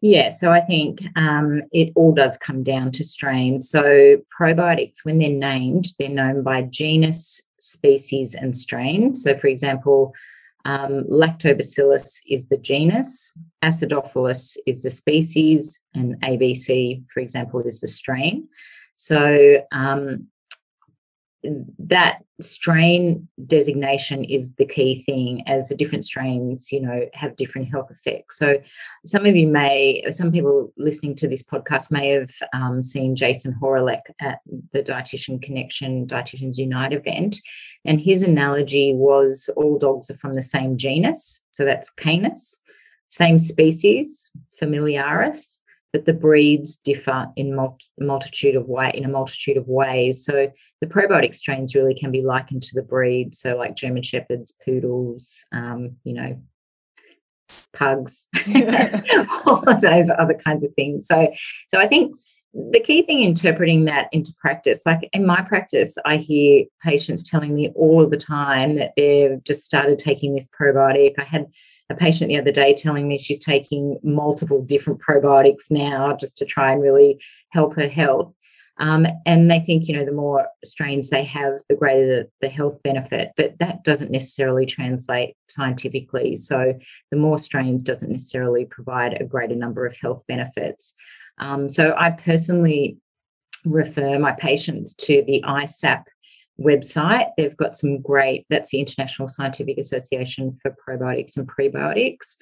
Yeah, 0.07 0.29
so 0.29 0.51
I 0.51 0.62
think 0.62 1.01
um, 1.15 1.63
it 1.71 1.91
all 1.95 2.13
does 2.13 2.38
come 2.38 2.62
down 2.62 2.91
to 2.91 3.03
strain. 3.03 3.59
So 3.59 4.17
probiotics, 4.39 4.97
when 5.01 5.17
they're 5.17 5.29
named, 5.29 5.88
they're 5.97 6.09
known 6.09 6.43
by 6.43 6.62
genus, 6.62 7.41
species, 7.59 8.35
and 8.35 8.55
strain. 8.55 9.15
So, 9.15 9.35
for 9.35 9.47
example, 9.47 10.13
um, 10.63 11.05
lactobacillus 11.05 12.19
is 12.29 12.45
the 12.50 12.57
genus, 12.57 13.35
acidophilus 13.63 14.57
is 14.67 14.83
the 14.83 14.91
species, 14.91 15.81
and 15.95 16.21
ABC, 16.21 17.03
for 17.12 17.19
example, 17.19 17.62
is 17.62 17.81
the 17.81 17.88
strain. 17.88 18.47
So, 18.93 19.63
um, 19.71 20.27
that 21.79 22.23
strain 22.41 23.27
designation 23.45 24.23
is 24.25 24.53
the 24.55 24.65
key 24.65 25.03
thing 25.05 25.41
as 25.47 25.69
the 25.69 25.75
different 25.75 26.03
strains 26.03 26.71
you 26.71 26.81
know 26.81 27.05
have 27.13 27.35
different 27.37 27.69
health 27.69 27.89
effects. 27.89 28.37
So 28.37 28.61
some 29.05 29.25
of 29.25 29.35
you 29.35 29.47
may 29.47 30.03
some 30.11 30.31
people 30.31 30.73
listening 30.77 31.15
to 31.17 31.27
this 31.27 31.43
podcast 31.43 31.91
may 31.91 32.09
have 32.09 32.31
um, 32.53 32.83
seen 32.83 33.15
Jason 33.15 33.55
Hawrelak 33.61 34.01
at 34.21 34.39
the 34.73 34.83
dietitian 34.83 35.41
connection 35.41 36.07
dietitians 36.07 36.57
unite 36.57 36.93
event. 36.93 37.39
And 37.87 38.01
his 38.01 38.23
analogy 38.23 38.93
was 38.95 39.49
all 39.55 39.77
dogs 39.77 40.09
are 40.09 40.17
from 40.17 40.33
the 40.33 40.41
same 40.41 40.75
genus. 40.75 41.41
So 41.51 41.63
that's 41.65 41.89
canis 41.89 42.61
same 43.07 43.39
species 43.39 44.31
familiaris 44.59 45.61
but 45.95 46.03
the 46.03 46.11
breeds 46.11 46.75
differ 46.75 47.29
in 47.37 47.55
multitude 47.97 48.57
of 48.57 48.67
way 48.67 48.91
in 48.93 49.05
a 49.05 49.07
multitude 49.07 49.55
of 49.55 49.65
ways. 49.65 50.25
So 50.25 50.51
the 50.81 50.87
probiotic 50.87 51.33
strains 51.33 51.73
really 51.73 51.95
can 51.95 52.11
be 52.11 52.21
likened 52.21 52.63
to 52.63 52.75
the 52.75 52.81
breed. 52.81 53.33
So 53.33 53.55
like 53.55 53.77
German 53.77 54.03
shepherds, 54.03 54.51
poodles, 54.65 55.45
um, 55.53 55.95
you 56.03 56.11
know, 56.11 56.41
pugs, 57.71 58.27
all 59.45 59.63
of 59.69 59.79
those 59.79 60.09
other 60.19 60.33
kinds 60.33 60.65
of 60.65 60.73
things. 60.73 61.07
So 61.07 61.31
so 61.69 61.79
I 61.79 61.87
think 61.87 62.19
the 62.53 62.81
key 62.81 63.03
thing 63.03 63.21
interpreting 63.21 63.85
that 63.85 64.09
into 64.11 64.33
practice, 64.37 64.81
like 64.85 65.07
in 65.13 65.25
my 65.25 65.43
practice, 65.43 65.95
I 66.03 66.17
hear 66.17 66.65
patients 66.83 67.23
telling 67.23 67.55
me 67.55 67.71
all 67.73 68.05
the 68.05 68.17
time 68.17 68.75
that 68.75 68.91
they've 68.97 69.41
just 69.45 69.63
started 69.63 69.97
taking 69.97 70.35
this 70.35 70.49
probiotic. 70.59 71.13
I 71.17 71.23
had 71.23 71.45
a 71.89 71.96
patient 71.96 72.30
the 72.30 72.39
other 72.39 72.51
day 72.51 72.74
telling 72.74 73.08
me 73.08 73.18
she's 73.18 73.39
taking 73.39 74.00
multiple 74.04 74.62
different 74.62 75.00
probiotics 75.01 75.70
now 75.70 76.15
just 76.15 76.38
to 76.38 76.46
try 76.46 76.72
and 76.72 76.82
really 76.82 77.20
help 77.51 77.75
her 77.75 77.88
health. 77.88 78.34
Um, 78.77 79.08
and 79.25 79.50
they 79.50 79.60
think, 79.60 79.88
you 79.88 79.96
know, 79.96 80.04
the 80.04 80.12
more 80.12 80.48
strains 80.65 81.10
they 81.10 81.24
have, 81.24 81.54
the 81.70 81.75
greater 81.75 82.08
the, 82.08 82.30
the 82.42 82.50
health 82.50 82.82
benefit. 82.84 83.32
But 83.38 83.58
that 83.60 83.84
doesn't 83.84 84.12
necessarily 84.12 84.65
translate 84.65 85.36
scientifically. 85.48 86.36
So 86.36 86.74
the 87.12 87.18
more 87.18 87.38
strains 87.38 87.84
doesn't 87.84 88.12
necessarily 88.12 88.65
provide 88.65 89.13
a 89.13 89.25
greater 89.25 89.56
number 89.56 89.86
of 89.86 89.96
health 89.96 90.24
benefits. 90.27 90.94
Um, 91.38 91.70
so 91.70 91.96
I 91.98 92.12
personally 92.12 92.98
refer 93.63 94.20
my 94.20 94.34
patients 94.34 94.94
to 94.94 95.24
the 95.25 95.44
ISAPP 95.46 96.04
website. 96.59 97.29
They've 97.38 97.57
got 97.57 97.77
some 97.77 98.01
great, 98.01 98.45
that's 98.50 98.71
the 98.71 98.79
International 98.79 99.27
Scientific 99.27 99.77
Association 99.77 100.53
for 100.62 100.75
Probiotics 100.88 101.38
and 101.38 101.47
Prebiotics. 101.47 102.38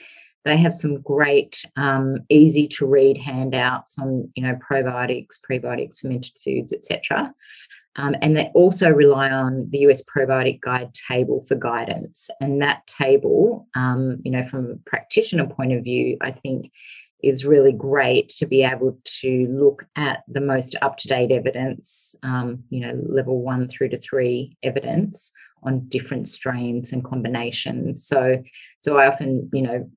They 0.45 0.57
have 0.57 0.73
some 0.73 1.01
great, 1.01 1.65
um, 1.77 2.17
easy 2.29 2.67
to 2.69 2.85
read 2.85 3.17
handouts 3.17 3.97
on, 3.97 4.29
you 4.35 4.43
know, 4.43 4.59
probiotics, 4.69 5.39
prebiotics, 5.49 6.01
fermented 6.01 6.33
foods, 6.43 6.73
etc. 6.73 7.33
Um, 7.95 8.15
and 8.21 8.35
they 8.35 8.51
also 8.53 8.89
rely 8.89 9.29
on 9.29 9.69
the 9.69 9.79
US 9.79 10.03
Probiotic 10.03 10.59
Guide 10.61 10.93
table 10.93 11.45
for 11.47 11.55
guidance. 11.55 12.29
And 12.41 12.61
that 12.61 12.85
table, 12.87 13.67
um, 13.75 14.19
you 14.23 14.31
know, 14.31 14.45
from 14.45 14.71
a 14.71 14.89
practitioner 14.89 15.47
point 15.47 15.73
of 15.73 15.83
view, 15.83 16.17
I 16.21 16.31
think 16.31 16.71
is 17.23 17.45
really 17.45 17.71
great 17.71 18.29
to 18.29 18.45
be 18.45 18.63
able 18.63 18.97
to 19.05 19.47
look 19.49 19.85
at 19.95 20.23
the 20.27 20.41
most 20.41 20.75
up 20.81 20.97
to 20.97 21.07
date 21.07 21.31
evidence, 21.31 22.15
um, 22.21 22.63
you 22.69 22.81
know, 22.81 23.01
level 23.07 23.41
one 23.41 23.67
through 23.67 23.89
to 23.89 23.97
three 23.97 24.57
evidence 24.61 25.31
on 25.63 25.87
different 25.87 26.27
strains 26.27 26.91
and 26.91 27.03
combinations. 27.03 28.05
So, 28.05 28.43
so 28.81 28.97
I 28.97 29.07
often, 29.07 29.49
you 29.53 29.61
know, 29.61 29.89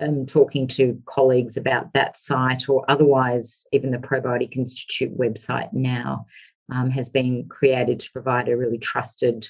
am 0.00 0.26
talking 0.26 0.66
to 0.68 1.00
colleagues 1.06 1.56
about 1.56 1.92
that 1.94 2.16
site 2.16 2.68
or 2.68 2.84
otherwise, 2.90 3.66
even 3.72 3.92
the 3.92 3.98
Probiotic 3.98 4.56
Institute 4.56 5.16
website 5.16 5.72
now 5.72 6.26
um, 6.72 6.90
has 6.90 7.08
been 7.08 7.48
created 7.48 8.00
to 8.00 8.10
provide 8.10 8.48
a 8.48 8.56
really 8.56 8.78
trusted 8.78 9.48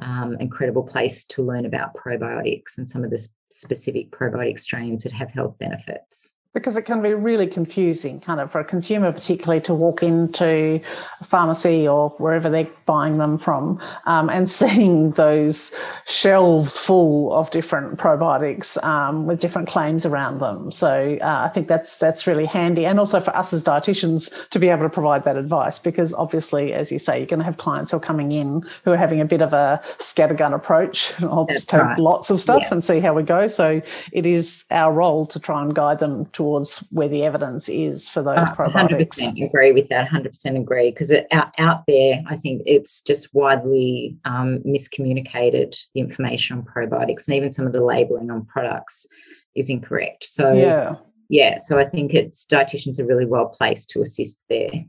um, 0.00 0.36
incredible 0.38 0.84
place 0.84 1.24
to 1.24 1.42
learn 1.42 1.66
about 1.66 1.94
probiotics 1.94 2.78
and 2.78 2.88
some 2.88 3.04
of 3.04 3.10
the 3.10 3.26
specific 3.50 4.10
probiotic 4.10 4.60
strains 4.60 5.02
that 5.02 5.12
have 5.12 5.30
health 5.30 5.58
benefits. 5.58 6.32
Because 6.58 6.76
it 6.76 6.82
can 6.82 7.00
be 7.00 7.14
really 7.14 7.46
confusing 7.46 8.18
kind 8.20 8.40
of 8.40 8.50
for 8.50 8.60
a 8.60 8.64
consumer 8.64 9.12
particularly 9.12 9.60
to 9.60 9.72
walk 9.72 10.02
into 10.02 10.80
a 11.20 11.24
pharmacy 11.24 11.86
or 11.86 12.10
wherever 12.18 12.50
they're 12.50 12.68
buying 12.84 13.18
them 13.18 13.38
from 13.38 13.80
um, 14.06 14.28
and 14.28 14.50
seeing 14.60 15.12
those 15.12 15.74
shelves 16.06 16.76
full 16.76 17.32
of 17.32 17.50
different 17.50 17.96
probiotics 17.96 18.82
um, 18.84 19.26
with 19.26 19.40
different 19.40 19.68
claims 19.68 20.04
around 20.04 20.40
them 20.40 20.72
so 20.72 21.16
uh, 21.22 21.42
i 21.44 21.48
think 21.48 21.68
that's 21.68 21.96
that's 21.96 22.26
really 22.26 22.44
handy 22.44 22.84
and 22.84 22.98
also 22.98 23.20
for 23.20 23.34
us 23.36 23.52
as 23.52 23.62
dietitians 23.62 24.32
to 24.50 24.58
be 24.58 24.68
able 24.68 24.82
to 24.82 24.90
provide 24.90 25.24
that 25.24 25.36
advice 25.36 25.78
because 25.78 26.12
obviously 26.14 26.72
as 26.72 26.90
you 26.90 26.98
say 26.98 27.18
you're 27.18 27.26
going 27.26 27.38
to 27.38 27.44
have 27.44 27.56
clients 27.56 27.92
who 27.92 27.96
are 27.96 28.00
coming 28.00 28.32
in 28.32 28.62
who 28.84 28.90
are 28.90 28.96
having 28.96 29.20
a 29.20 29.24
bit 29.24 29.40
of 29.40 29.52
a 29.52 29.80
scattergun 29.98 30.52
approach 30.52 31.14
i'll 31.22 31.44
that's 31.44 31.60
just 31.60 31.68
take 31.68 31.80
right. 31.80 31.98
lots 31.98 32.30
of 32.30 32.40
stuff 32.40 32.62
yeah. 32.62 32.68
and 32.72 32.82
see 32.82 32.98
how 32.98 33.14
we 33.14 33.22
go 33.22 33.46
so 33.46 33.80
it 34.12 34.26
is 34.26 34.64
our 34.72 34.92
role 34.92 35.24
to 35.24 35.38
try 35.38 35.62
and 35.62 35.74
guide 35.74 36.00
them 36.00 36.26
towards 36.26 36.47
where 36.90 37.08
the 37.08 37.24
evidence 37.24 37.68
is 37.68 38.08
for 38.08 38.22
those 38.22 38.38
uh, 38.38 38.54
probiotics. 38.54 39.20
100% 39.20 39.46
agree 39.46 39.72
with 39.72 39.88
that. 39.88 40.08
100% 40.08 40.60
agree 40.60 40.90
because 40.90 41.12
out, 41.32 41.52
out 41.58 41.84
there, 41.86 42.22
I 42.28 42.36
think 42.36 42.62
it's 42.66 43.02
just 43.02 43.32
widely 43.34 44.16
um, 44.24 44.58
miscommunicated 44.60 45.76
the 45.94 46.00
information 46.00 46.58
on 46.58 46.64
probiotics 46.64 47.26
and 47.26 47.36
even 47.36 47.52
some 47.52 47.66
of 47.66 47.72
the 47.72 47.84
labeling 47.84 48.30
on 48.30 48.44
products 48.46 49.06
is 49.54 49.70
incorrect. 49.70 50.24
So 50.24 50.52
yeah, 50.52 50.96
yeah. 51.28 51.58
So 51.62 51.78
I 51.78 51.84
think 51.84 52.14
it's 52.14 52.46
dietitians 52.46 52.98
are 52.98 53.06
really 53.06 53.26
well 53.26 53.46
placed 53.46 53.90
to 53.90 54.02
assist 54.02 54.38
there. 54.48 54.84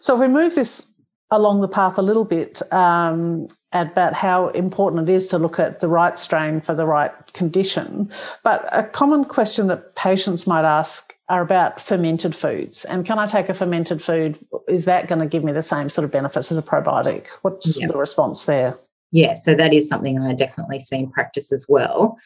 So 0.00 0.14
if 0.14 0.20
we 0.20 0.28
move 0.28 0.54
this 0.54 0.92
along 1.30 1.60
the 1.60 1.68
path 1.68 1.98
a 1.98 2.02
little 2.02 2.24
bit 2.24 2.62
um, 2.72 3.48
about 3.72 4.14
how 4.14 4.48
important 4.48 5.08
it 5.08 5.12
is 5.12 5.28
to 5.28 5.38
look 5.38 5.58
at 5.58 5.80
the 5.80 5.88
right 5.88 6.18
strain 6.18 6.60
for 6.60 6.74
the 6.74 6.86
right 6.86 7.12
condition. 7.34 8.10
But 8.42 8.68
a 8.72 8.84
common 8.84 9.24
question 9.24 9.66
that 9.66 9.94
patients 9.94 10.46
might 10.46 10.64
ask 10.64 11.14
are 11.28 11.42
about 11.42 11.80
fermented 11.80 12.34
foods. 12.34 12.86
And 12.86 13.04
can 13.04 13.18
I 13.18 13.26
take 13.26 13.50
a 13.50 13.54
fermented 13.54 14.02
food? 14.02 14.38
Is 14.68 14.86
that 14.86 15.06
going 15.06 15.20
to 15.20 15.26
give 15.26 15.44
me 15.44 15.52
the 15.52 15.62
same 15.62 15.90
sort 15.90 16.06
of 16.06 16.10
benefits 16.10 16.50
as 16.50 16.56
a 16.56 16.62
probiotic? 16.62 17.26
What's 17.42 17.74
the 17.74 17.88
response 17.88 18.46
there? 18.46 18.78
Yeah, 19.10 19.34
so 19.34 19.54
that 19.54 19.74
is 19.74 19.88
something 19.88 20.18
I 20.18 20.32
definitely 20.32 20.80
see 20.80 20.96
in 20.96 21.10
practice 21.10 21.52
as 21.52 21.66
well. 21.68 22.18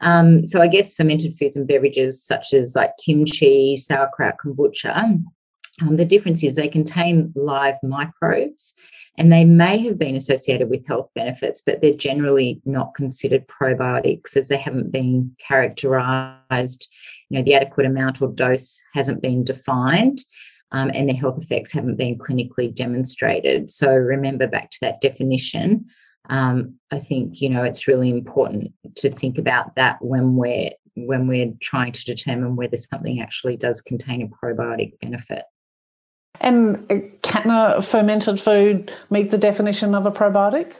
Um, 0.00 0.46
so 0.46 0.60
I 0.60 0.66
guess 0.66 0.92
fermented 0.92 1.36
foods 1.36 1.56
and 1.56 1.68
beverages 1.68 2.22
such 2.22 2.52
as 2.52 2.74
like 2.74 2.92
kimchi, 3.04 3.76
sauerkraut, 3.76 4.36
kombucha, 4.44 5.22
um, 5.80 5.96
the 5.96 6.04
difference 6.04 6.42
is 6.42 6.54
they 6.54 6.68
contain 6.68 7.32
live 7.34 7.76
microbes 7.82 8.74
and 9.18 9.32
they 9.32 9.44
may 9.44 9.78
have 9.84 9.98
been 9.98 10.16
associated 10.16 10.70
with 10.70 10.86
health 10.86 11.10
benefits, 11.14 11.62
but 11.64 11.80
they're 11.80 11.94
generally 11.94 12.60
not 12.64 12.94
considered 12.94 13.46
probiotics 13.48 14.36
as 14.36 14.48
they 14.48 14.56
haven't 14.56 14.92
been 14.92 15.34
characterized. 15.38 16.88
You 17.28 17.38
know, 17.38 17.44
the 17.44 17.54
adequate 17.54 17.86
amount 17.86 18.22
or 18.22 18.28
dose 18.28 18.80
hasn't 18.94 19.22
been 19.22 19.44
defined. 19.44 20.24
Um, 20.72 20.90
and 20.94 21.08
the 21.08 21.14
health 21.14 21.42
effects 21.42 21.72
haven't 21.72 21.96
been 21.96 22.16
clinically 22.16 22.72
demonstrated. 22.72 23.70
So 23.70 23.92
remember 23.92 24.46
back 24.46 24.70
to 24.70 24.78
that 24.82 25.00
definition. 25.00 25.86
Um, 26.28 26.76
I 26.92 27.00
think 27.00 27.40
you 27.40 27.48
know 27.48 27.64
it's 27.64 27.88
really 27.88 28.08
important 28.08 28.72
to 28.96 29.10
think 29.10 29.36
about 29.36 29.74
that 29.74 29.96
when 30.00 30.36
we're 30.36 30.70
when 30.94 31.26
we're 31.26 31.52
trying 31.60 31.92
to 31.92 32.04
determine 32.04 32.56
whether 32.56 32.76
something 32.76 33.20
actually 33.20 33.56
does 33.56 33.80
contain 33.80 34.22
a 34.22 34.28
probiotic 34.28 34.92
benefit. 35.00 35.42
And 36.40 37.10
can 37.22 37.50
a 37.50 37.82
fermented 37.82 38.40
food 38.40 38.92
meet 39.10 39.30
the 39.30 39.38
definition 39.38 39.94
of 39.94 40.06
a 40.06 40.10
probiotic? 40.10 40.74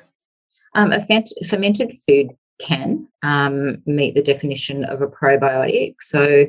Um, 0.75 0.93
a 0.93 1.05
fermented 1.49 1.93
food 2.07 2.31
can 2.61 3.09
um, 3.23 3.83
meet 3.87 4.15
the 4.15 4.23
definition 4.23 4.85
of 4.85 5.03
a 5.03 5.07
probiotic. 5.07 5.97
So 6.01 6.47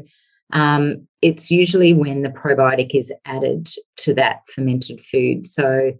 um, 0.54 1.08
it's 1.22 1.50
usually 1.50 1.94
when 1.94 2.22
the 2.22 2.30
probiotic 2.30 2.94
is 2.94 3.12
added 3.26 3.70
to 3.98 4.14
that 4.16 4.42
fermented 4.54 5.04
food. 5.04 5.48
So, 5.48 5.94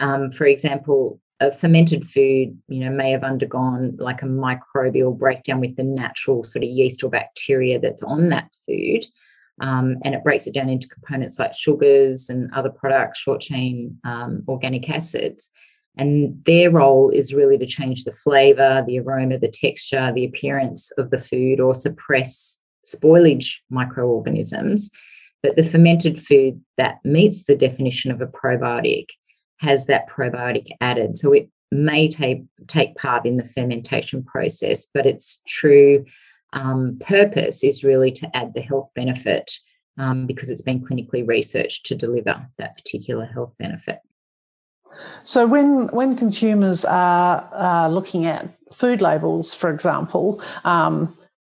um, 0.00 0.30
for 0.30 0.46
example, 0.46 1.20
a 1.40 1.52
fermented 1.52 2.06
food, 2.06 2.56
you 2.68 2.80
know, 2.80 2.90
may 2.90 3.10
have 3.10 3.24
undergone 3.24 3.96
like 3.98 4.22
a 4.22 4.26
microbial 4.26 5.16
breakdown 5.16 5.60
with 5.60 5.76
the 5.76 5.84
natural 5.84 6.44
sort 6.44 6.64
of 6.64 6.70
yeast 6.70 7.02
or 7.02 7.10
bacteria 7.10 7.78
that's 7.78 8.02
on 8.02 8.30
that 8.30 8.48
food. 8.66 9.04
Um, 9.60 9.96
and 10.04 10.14
it 10.14 10.22
breaks 10.22 10.46
it 10.46 10.54
down 10.54 10.68
into 10.68 10.88
components 10.88 11.38
like 11.38 11.54
sugars 11.54 12.28
and 12.28 12.52
other 12.52 12.70
products, 12.70 13.20
short 13.20 13.40
chain 13.40 13.98
um, 14.04 14.44
organic 14.48 14.88
acids. 14.90 15.50
And 15.96 16.44
their 16.44 16.70
role 16.70 17.08
is 17.08 17.32
really 17.32 17.56
to 17.58 17.66
change 17.66 18.04
the 18.04 18.12
flavor, 18.12 18.84
the 18.86 18.98
aroma, 18.98 19.38
the 19.38 19.48
texture, 19.48 20.12
the 20.14 20.26
appearance 20.26 20.90
of 20.98 21.10
the 21.10 21.18
food 21.18 21.58
or 21.58 21.74
suppress 21.74 22.58
spoilage 22.86 23.56
microorganisms. 23.70 24.90
But 25.42 25.56
the 25.56 25.64
fermented 25.64 26.22
food 26.22 26.60
that 26.76 26.96
meets 27.04 27.44
the 27.44 27.56
definition 27.56 28.10
of 28.10 28.20
a 28.20 28.26
probiotic 28.26 29.06
has 29.58 29.86
that 29.86 30.08
probiotic 30.08 30.66
added. 30.82 31.16
So 31.16 31.32
it 31.32 31.48
may 31.72 32.08
take, 32.08 32.42
take 32.66 32.94
part 32.96 33.24
in 33.24 33.36
the 33.36 33.44
fermentation 33.44 34.22
process, 34.22 34.86
but 34.92 35.06
its 35.06 35.40
true 35.46 36.04
um, 36.52 36.98
purpose 37.00 37.64
is 37.64 37.84
really 37.84 38.12
to 38.12 38.36
add 38.36 38.54
the 38.54 38.60
health 38.60 38.90
benefit 38.94 39.52
um, 39.98 40.26
because 40.26 40.50
it's 40.50 40.62
been 40.62 40.84
clinically 40.84 41.26
researched 41.26 41.86
to 41.86 41.94
deliver 41.94 42.46
that 42.58 42.76
particular 42.76 43.26
health 43.26 43.54
benefit. 43.58 43.98
So 45.24 45.46
when 45.46 45.88
when 45.88 46.16
consumers 46.16 46.84
are 46.84 47.48
uh, 47.52 47.88
looking 47.88 48.26
at 48.26 48.48
food 48.72 49.02
labels, 49.02 49.52
for 49.52 49.70
example, 49.70 50.42
um, 50.64 51.14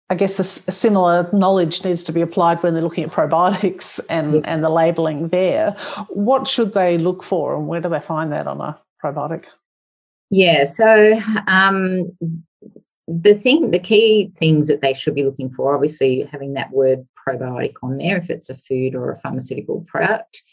I 0.09 0.15
guess 0.15 0.35
the 0.35 0.43
similar 0.43 1.29
knowledge 1.31 1.85
needs 1.85 2.03
to 2.05 2.11
be 2.11 2.21
applied 2.21 2.61
when 2.63 2.73
they're 2.73 2.83
looking 2.83 3.03
at 3.03 3.11
probiotics 3.11 3.99
and, 4.09 4.35
yeah. 4.35 4.41
and 4.45 4.63
the 4.63 4.69
labeling 4.69 5.29
there. 5.29 5.71
What 6.09 6.47
should 6.47 6.73
they 6.73 6.97
look 6.97 7.23
for, 7.23 7.55
and 7.55 7.67
where 7.67 7.79
do 7.79 7.89
they 7.89 7.99
find 7.99 8.31
that 8.31 8.47
on 8.47 8.59
a 8.59 8.79
probiotic? 9.03 9.45
Yeah, 10.31 10.63
so 10.65 11.19
um, 11.47 12.17
the 13.09 13.33
thing, 13.33 13.71
the 13.71 13.79
key 13.79 14.31
things 14.37 14.67
that 14.67 14.81
they 14.81 14.93
should 14.93 15.15
be 15.15 15.23
looking 15.23 15.49
for, 15.49 15.73
obviously 15.73 16.29
having 16.31 16.53
that 16.53 16.71
word 16.71 17.07
probiotic 17.17 17.73
on 17.81 17.97
there 17.97 18.17
if 18.17 18.29
it's 18.29 18.51
a 18.51 18.55
food 18.55 18.93
or 18.93 19.11
a 19.11 19.19
pharmaceutical 19.19 19.81
product. 19.87 20.43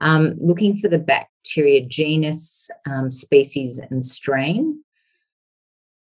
Um, 0.00 0.34
looking 0.38 0.78
for 0.78 0.88
the 0.88 0.98
bacteria 0.98 1.84
genus, 1.84 2.70
um, 2.86 3.10
species, 3.10 3.78
and 3.78 4.04
strain. 4.04 4.82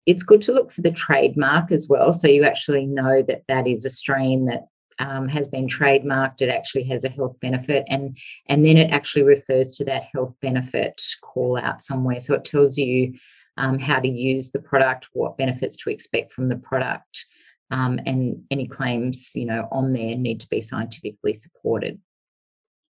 It's 0.06 0.24
good 0.24 0.42
to 0.44 0.54
look 0.54 0.72
for 0.72 0.82
the 0.82 0.92
trademark 0.92 1.72
as 1.72 1.88
well, 1.90 2.12
so 2.12 2.28
you 2.28 2.44
actually 2.44 2.86
know 2.86 3.22
that 3.22 3.44
that 3.48 3.68
is 3.68 3.86
a 3.86 3.90
strain 3.90 4.46
that 4.46 4.68
um, 5.00 5.28
has 5.28 5.48
been 5.48 5.68
trademarked. 5.68 6.42
It 6.42 6.50
actually 6.50 6.84
has 6.86 7.04
a 7.04 7.10
health 7.10 7.38
benefit, 7.42 7.84
and 7.88 8.18
and 8.48 8.66
then 8.66 8.78
it 8.78 8.92
actually 8.92 9.24
refers 9.24 9.76
to 9.78 9.86
that 9.86 10.04
health 10.14 10.34
benefit 10.42 11.02
call 11.22 11.58
out 11.58 11.82
somewhere. 11.82 12.20
So 12.20 12.34
it 12.34 12.46
tells 12.46 12.78
you 12.78 13.14
um, 13.62 13.80
how 13.80 14.00
to 14.00 14.08
use 14.08 14.52
the 14.52 14.60
product, 14.60 15.08
what 15.14 15.38
benefits 15.38 15.76
to 15.78 15.90
expect 15.90 16.34
from 16.34 16.50
the 16.50 16.58
product, 16.58 17.26
um, 17.70 18.00
and 18.06 18.44
any 18.52 18.68
claims 18.68 19.32
you 19.36 19.46
know 19.46 19.68
on 19.72 19.94
there 19.94 20.16
need 20.18 20.40
to 20.42 20.50
be 20.50 20.62
scientifically 20.62 21.34
supported. 21.34 22.00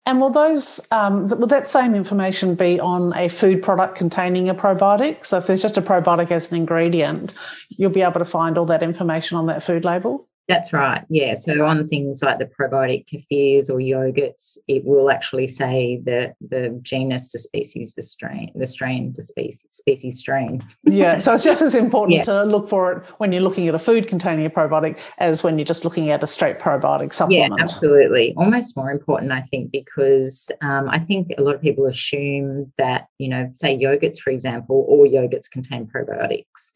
And 0.06 0.21
will 0.21 0.30
those 0.30 0.86
um, 0.91 1.27
will 1.27 1.47
that 1.47 1.67
same 1.67 1.95
information 1.95 2.56
be 2.56 2.80
on 2.80 3.13
a 3.15 3.27
food 3.30 3.63
product 3.63 3.95
containing 3.95 4.49
a 4.49 4.56
probiotic? 4.56 5.25
So 5.25 5.38
if 5.38 5.47
there's 5.47 5.62
just 5.62 5.77
a 5.77 5.82
probiotic 5.82 6.32
as 6.32 6.51
an 6.51 6.58
ingredient, 6.58 7.34
you'll 7.69 7.91
be 7.91 8.01
able 8.01 8.19
to 8.19 8.25
find 8.25 8.58
all 8.58 8.65
that 8.67 8.84
information 8.84 9.38
on 9.38 9.47
that 9.47 9.63
food 9.63 9.84
label. 9.84 10.26
That's 10.47 10.71
right. 10.71 11.03
Yeah. 11.10 11.33
So 11.33 11.65
on 11.65 11.88
things 11.89 12.23
like 12.23 12.39
the 12.39 12.45
probiotic 12.45 13.05
kefirs 13.05 13.69
or 13.69 13.79
yogurts, 13.79 14.57
it 14.67 14.86
will 14.86 15.12
actually 15.12 15.47
say 15.47 15.99
the 16.03 16.33
the 16.39 16.79
genus, 16.81 17.31
the 17.31 17.39
species, 17.39 17.95
the 17.95 18.03
strain, 18.03 18.51
the 18.55 18.67
strain, 18.67 19.13
the 19.15 19.23
species, 19.23 19.65
species 19.71 20.19
strain. 20.19 20.62
yeah. 20.83 21.17
So 21.17 21.33
it's 21.33 21.43
just 21.43 21.62
as 21.62 21.75
important 21.75 22.17
yeah. 22.17 22.23
to 22.23 22.43
look 22.45 22.69
for 22.69 22.93
it 22.93 23.03
when 23.17 23.31
you're 23.31 23.41
looking 23.41 23.67
at 23.67 23.75
a 23.75 23.79
food 23.79 24.07
containing 24.07 24.45
a 24.45 24.49
probiotic 24.49 24.97
as 25.17 25.43
when 25.43 25.57
you're 25.57 25.65
just 25.65 25.83
looking 25.83 26.12
at 26.12 26.23
a 26.23 26.27
straight 26.27 26.60
probiotic 26.60 27.13
supplement. 27.13 27.53
Yeah, 27.57 27.63
absolutely. 27.63 28.33
Almost 28.38 28.77
more 28.77 28.91
important, 28.91 29.31
I 29.31 29.41
think, 29.41 29.71
because 29.71 30.49
um, 30.62 30.88
I 30.89 30.99
think 30.99 31.33
a 31.38 31.41
lot 31.41 31.55
of 31.55 31.62
people 31.62 31.86
assume 31.86 32.71
that 32.77 33.07
you 33.17 33.27
know, 33.27 33.49
say 33.53 33.77
yogurts, 33.77 34.19
for 34.19 34.29
example, 34.29 34.86
all 34.88 35.07
yogurts 35.07 35.49
contain 35.49 35.88
probiotics, 35.88 36.71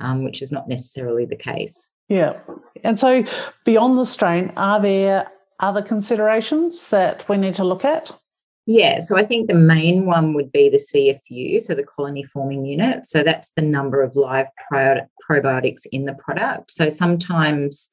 um, 0.00 0.24
which 0.24 0.42
is 0.42 0.50
not 0.50 0.68
necessarily 0.68 1.24
the 1.24 1.36
case. 1.36 1.92
Yeah. 2.08 2.38
And 2.82 2.98
so, 2.98 3.24
beyond 3.64 3.98
the 3.98 4.04
strain, 4.04 4.52
are 4.56 4.80
there 4.80 5.30
other 5.60 5.82
considerations 5.82 6.88
that 6.88 7.28
we 7.28 7.36
need 7.36 7.54
to 7.54 7.64
look 7.64 7.84
at? 7.84 8.10
Yeah, 8.66 9.00
so 9.00 9.16
I 9.16 9.24
think 9.24 9.48
the 9.48 9.54
main 9.54 10.06
one 10.06 10.34
would 10.34 10.52
be 10.52 10.68
the 10.68 10.76
CFU, 10.76 11.60
so 11.60 11.74
the 11.74 11.82
colony 11.82 12.22
forming 12.22 12.66
unit. 12.66 13.06
So 13.06 13.22
that's 13.22 13.50
the 13.56 13.62
number 13.62 14.02
of 14.02 14.14
live 14.16 14.46
probiotics 14.72 15.86
in 15.90 16.04
the 16.04 16.14
product. 16.14 16.70
So 16.70 16.88
sometimes 16.88 17.90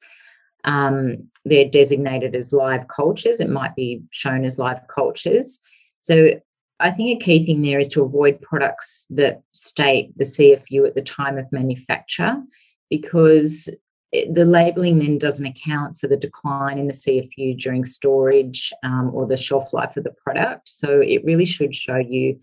um, 0.64 1.16
they're 1.44 1.68
designated 1.68 2.36
as 2.36 2.52
live 2.52 2.86
cultures, 2.88 3.40
it 3.40 3.48
might 3.48 3.74
be 3.74 4.02
shown 4.10 4.44
as 4.44 4.58
live 4.58 4.80
cultures. 4.88 5.58
So 6.00 6.40
I 6.80 6.90
think 6.90 7.20
a 7.20 7.24
key 7.24 7.44
thing 7.44 7.62
there 7.62 7.80
is 7.80 7.88
to 7.88 8.02
avoid 8.02 8.40
products 8.40 9.06
that 9.10 9.42
state 9.52 10.16
the 10.16 10.24
CFU 10.24 10.86
at 10.86 10.94
the 10.94 11.02
time 11.02 11.38
of 11.38 11.50
manufacture 11.50 12.36
because 12.88 13.68
the 14.12 14.44
labeling 14.44 14.98
then 14.98 15.18
doesn't 15.18 15.46
account 15.46 15.98
for 15.98 16.06
the 16.06 16.16
decline 16.16 16.78
in 16.78 16.86
the 16.86 16.94
CFU 16.94 17.58
during 17.58 17.84
storage 17.84 18.72
um, 18.82 19.10
or 19.14 19.26
the 19.26 19.36
shelf 19.36 19.72
life 19.72 19.96
of 19.96 20.04
the 20.04 20.14
product. 20.24 20.68
So 20.68 21.00
it 21.00 21.24
really 21.24 21.44
should 21.44 21.74
show 21.74 21.96
you 21.96 22.40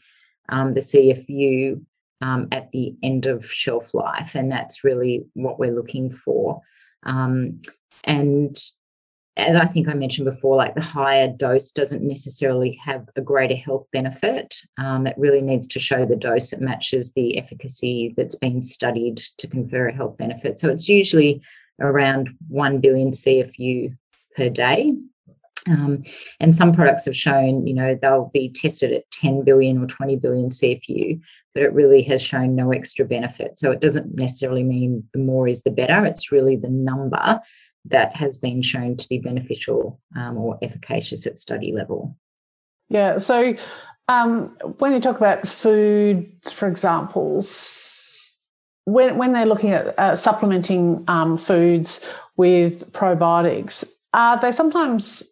um, 0.50 0.74
the 0.74 0.82
CFU 0.82 1.84
um, 2.22 2.48
at 2.52 2.72
the 2.72 2.96
end 3.02 3.26
of 3.26 3.52
shelf 3.52 3.94
life, 3.94 4.36
and 4.36 4.52
that's 4.52 4.84
really 4.84 5.26
what 5.34 5.60
we're 5.60 5.76
looking 5.76 6.12
for. 6.12 6.62
Um, 7.04 7.62
and 8.04 8.56
as 9.38 9.56
I 9.56 9.66
think 9.66 9.90
I 9.90 9.94
mentioned 9.94 10.26
before, 10.26 10.56
like 10.56 10.76
the 10.76 10.82
higher 10.82 11.28
dose 11.28 11.72
doesn't 11.72 12.02
necessarily 12.02 12.80
have 12.84 13.08
a 13.18 13.22
greater 13.22 13.56
health 13.56 13.86
benefit. 13.92 14.56
Um, 14.78 15.08
it 15.08 15.16
really 15.18 15.42
needs 15.42 15.68
to 15.68 15.80
show 15.80 16.06
the 16.06 16.16
dose 16.16 16.52
that 16.52 16.62
matches 16.62 17.12
the 17.12 17.38
efficacy 17.38 18.14
that's 18.16 18.36
been 18.36 18.64
studied 18.64 19.22
to 19.38 19.48
confer 19.48 19.90
a 19.90 19.94
health 19.94 20.18
benefit. 20.18 20.60
So 20.60 20.70
it's 20.70 20.88
usually 20.88 21.42
around 21.82 22.30
1 22.48 22.80
billion 22.80 23.12
CFU 23.12 23.98
per 24.38 24.50
day. 24.50 24.94
Um, 25.68 26.04
and 26.40 26.56
some 26.56 26.74
products 26.74 27.06
have 27.06 27.16
shown, 27.16 27.66
you 27.68 27.74
know, 27.74 27.98
they'll 28.00 28.30
be 28.34 28.50
tested 28.50 28.94
at 28.94 29.10
10 29.12 29.44
billion 29.44 29.84
or 29.84 29.88
20 29.88 30.16
billion 30.18 30.50
CFU, 30.50 31.20
but 31.54 31.64
it 31.64 31.74
really 31.74 32.04
has 32.04 32.22
shown 32.22 32.56
no 32.56 32.72
extra 32.72 33.04
benefit. 33.04 33.60
So 33.60 33.72
it 33.72 33.82
doesn't 33.82 34.16
necessarily 34.16 34.64
mean 34.64 35.10
the 35.12 35.20
more 35.20 35.48
is 35.48 35.64
the 35.64 35.72
better. 35.72 36.06
It's 36.06 36.32
really 36.32 36.56
the 36.56 36.70
number 36.70 37.42
that 37.88 38.16
has 38.16 38.38
been 38.38 38.62
shown 38.62 38.98
to 38.98 39.08
be 39.08 39.20
beneficial 39.20 40.00
um, 40.16 40.38
or 40.38 40.58
efficacious 40.62 41.28
at 41.28 41.40
study 41.40 41.72
level. 41.72 42.18
Yeah. 42.90 43.18
So 43.18 43.56
um, 44.08 44.56
when 44.80 44.94
you 44.94 45.00
talk 45.00 45.18
about 45.18 45.48
food, 45.48 46.32
for 46.52 46.68
example, 46.68 47.44
when, 48.86 49.18
when 49.18 49.34
they're 49.34 49.46
looking 49.46 49.72
at 49.72 49.98
uh, 50.00 50.16
supplementing 50.16 51.04
um, 51.08 51.38
foods 51.38 52.08
with 52.38 52.92
probiotics, 52.92 53.84
are 54.14 54.40
they 54.40 54.52
sometimes, 54.52 55.24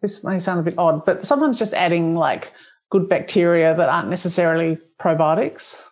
this 0.00 0.24
may 0.24 0.38
sound 0.38 0.60
a 0.60 0.62
bit 0.62 0.78
odd, 0.78 1.04
but 1.04 1.26
sometimes 1.26 1.58
just 1.58 1.74
adding 1.74 2.14
like 2.14 2.52
good 2.90 3.08
bacteria 3.08 3.74
that 3.76 3.88
aren't 3.88 4.08
necessarily 4.08 4.78
probiotics? 5.00 5.86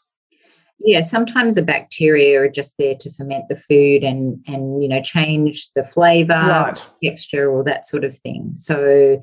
Yeah 0.80 1.00
sometimes 1.00 1.56
the 1.56 1.62
bacteria 1.62 2.40
are 2.40 2.48
just 2.48 2.74
there 2.78 2.94
to 2.94 3.10
ferment 3.12 3.44
the 3.48 3.56
food 3.56 4.02
and 4.02 4.42
and 4.46 4.82
you 4.82 4.88
know 4.88 5.02
change 5.02 5.68
the 5.74 5.84
flavor 5.84 6.32
right. 6.32 6.84
texture 7.02 7.50
or 7.50 7.62
that 7.62 7.86
sort 7.86 8.04
of 8.04 8.16
thing 8.18 8.52
so 8.54 9.20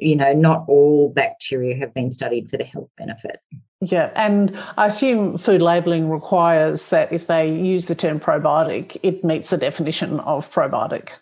you 0.00 0.14
know 0.14 0.32
not 0.32 0.64
all 0.68 1.12
bacteria 1.14 1.76
have 1.76 1.92
been 1.92 2.12
studied 2.12 2.48
for 2.48 2.56
the 2.56 2.64
health 2.64 2.90
benefit 2.96 3.40
yeah 3.80 4.10
and 4.14 4.56
i 4.76 4.86
assume 4.86 5.36
food 5.36 5.60
labeling 5.60 6.08
requires 6.08 6.88
that 6.88 7.12
if 7.12 7.26
they 7.26 7.52
use 7.52 7.86
the 7.88 7.94
term 7.94 8.20
probiotic 8.20 8.96
it 9.02 9.24
meets 9.24 9.50
the 9.50 9.56
definition 9.56 10.20
of 10.20 10.50
probiotic 10.52 11.14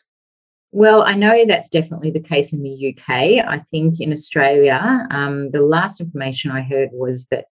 well, 0.71 1.03
I 1.03 1.15
know 1.15 1.47
that's 1.47 1.71
definitely 1.71 2.11
the 2.11 2.21
case 2.21 2.53
in 2.53 2.63
the 2.63 2.95
UK. 2.95 3.43
I 3.49 3.63
think 3.71 4.01
in 4.01 4.13
Australia, 4.13 5.07
um, 5.11 5.51
the 5.51 5.63
last 5.63 5.99
information 5.99 6.51
I 6.51 6.61
heard 6.61 6.91
was 6.93 7.27
that 7.31 7.47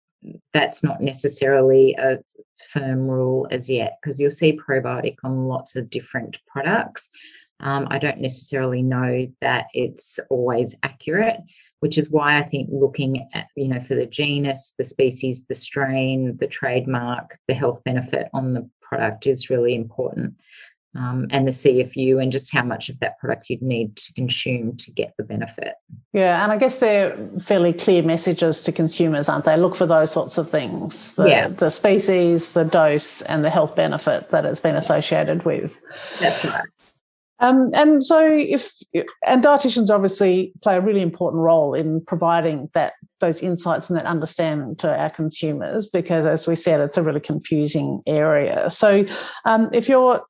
that's 0.52 0.82
not 0.82 1.00
necessarily 1.00 1.94
a 1.98 2.18
firm 2.70 3.08
rule 3.08 3.46
as 3.50 3.68
yet 3.68 3.98
because 4.00 4.20
you'll 4.20 4.30
see 4.30 4.56
probiotic 4.56 5.16
on 5.24 5.46
lots 5.46 5.76
of 5.76 5.90
different 5.90 6.38
products. 6.46 7.10
Um, 7.60 7.86
I 7.90 7.98
don't 7.98 8.18
necessarily 8.18 8.82
know 8.82 9.28
that 9.40 9.66
it's 9.72 10.18
always 10.30 10.74
accurate, 10.82 11.38
which 11.80 11.96
is 11.96 12.10
why 12.10 12.38
I 12.38 12.42
think 12.42 12.68
looking 12.72 13.28
at, 13.34 13.46
you 13.56 13.68
know, 13.68 13.80
for 13.80 13.94
the 13.94 14.06
genus, 14.06 14.74
the 14.78 14.84
species, 14.84 15.44
the 15.48 15.54
strain, 15.54 16.36
the 16.38 16.48
trademark, 16.48 17.38
the 17.46 17.54
health 17.54 17.82
benefit 17.84 18.28
on 18.34 18.52
the 18.52 18.68
product 18.80 19.26
is 19.26 19.48
really 19.48 19.74
important 19.74 20.34
um, 20.94 21.26
and 21.30 21.46
the 21.46 21.52
CFU 21.52 22.22
and 22.22 22.30
just 22.30 22.52
how 22.52 22.62
much 22.62 22.88
of 22.88 22.98
that 23.00 23.18
product 23.18 23.48
you'd 23.48 23.62
need 23.62 23.96
to 23.96 24.12
consume 24.12 24.76
to 24.76 24.90
get 24.90 25.14
the 25.16 25.24
benefit. 25.24 25.74
Yeah, 26.12 26.42
and 26.42 26.52
I 26.52 26.58
guess 26.58 26.78
they're 26.78 27.16
fairly 27.40 27.72
clear 27.72 28.02
messages 28.02 28.60
to 28.62 28.72
consumers, 28.72 29.28
aren't 29.28 29.46
they? 29.46 29.56
Look 29.56 29.74
for 29.74 29.86
those 29.86 30.12
sorts 30.12 30.36
of 30.36 30.50
things. 30.50 31.14
The, 31.14 31.24
yeah. 31.26 31.48
The 31.48 31.70
species, 31.70 32.52
the 32.52 32.64
dose, 32.64 33.22
and 33.22 33.44
the 33.44 33.50
health 33.50 33.74
benefit 33.74 34.28
that 34.30 34.44
it's 34.44 34.60
been 34.60 34.76
associated 34.76 35.44
with. 35.44 35.78
That's 36.20 36.44
right. 36.44 36.64
Um, 37.42 37.70
and 37.74 38.04
so, 38.04 38.20
if 38.24 38.72
and 39.26 39.42
dietitians 39.42 39.90
obviously 39.90 40.52
play 40.62 40.76
a 40.76 40.80
really 40.80 41.02
important 41.02 41.42
role 41.42 41.74
in 41.74 42.00
providing 42.04 42.70
that 42.74 42.94
those 43.18 43.42
insights 43.42 43.90
and 43.90 43.98
that 43.98 44.06
understanding 44.06 44.76
to 44.76 44.96
our 44.96 45.10
consumers, 45.10 45.88
because 45.88 46.24
as 46.24 46.46
we 46.46 46.54
said, 46.54 46.80
it's 46.80 46.96
a 46.96 47.02
really 47.02 47.18
confusing 47.18 48.00
area. 48.06 48.70
So, 48.70 49.04
um, 49.44 49.70
if 49.72 49.88
you're 49.88 50.22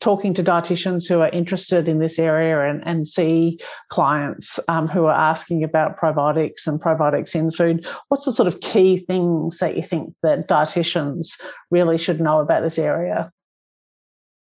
talking 0.00 0.32
to 0.34 0.42
dietitians 0.42 1.08
who 1.08 1.20
are 1.20 1.28
interested 1.28 1.86
in 1.86 1.98
this 1.98 2.18
area 2.18 2.68
and, 2.68 2.82
and 2.86 3.06
see 3.06 3.58
clients 3.88 4.58
um, 4.68 4.88
who 4.88 5.04
are 5.04 5.14
asking 5.14 5.62
about 5.62 5.98
probiotics 5.98 6.66
and 6.66 6.80
probiotics 6.80 7.34
in 7.34 7.50
food, 7.50 7.86
what's 8.08 8.24
the 8.24 8.32
sort 8.32 8.46
of 8.46 8.60
key 8.60 8.98
things 8.98 9.58
that 9.58 9.76
you 9.76 9.82
think 9.82 10.14
that 10.22 10.48
dietitians 10.48 11.40
really 11.70 11.98
should 11.98 12.20
know 12.20 12.40
about 12.40 12.62
this 12.62 12.78
area? 12.78 13.30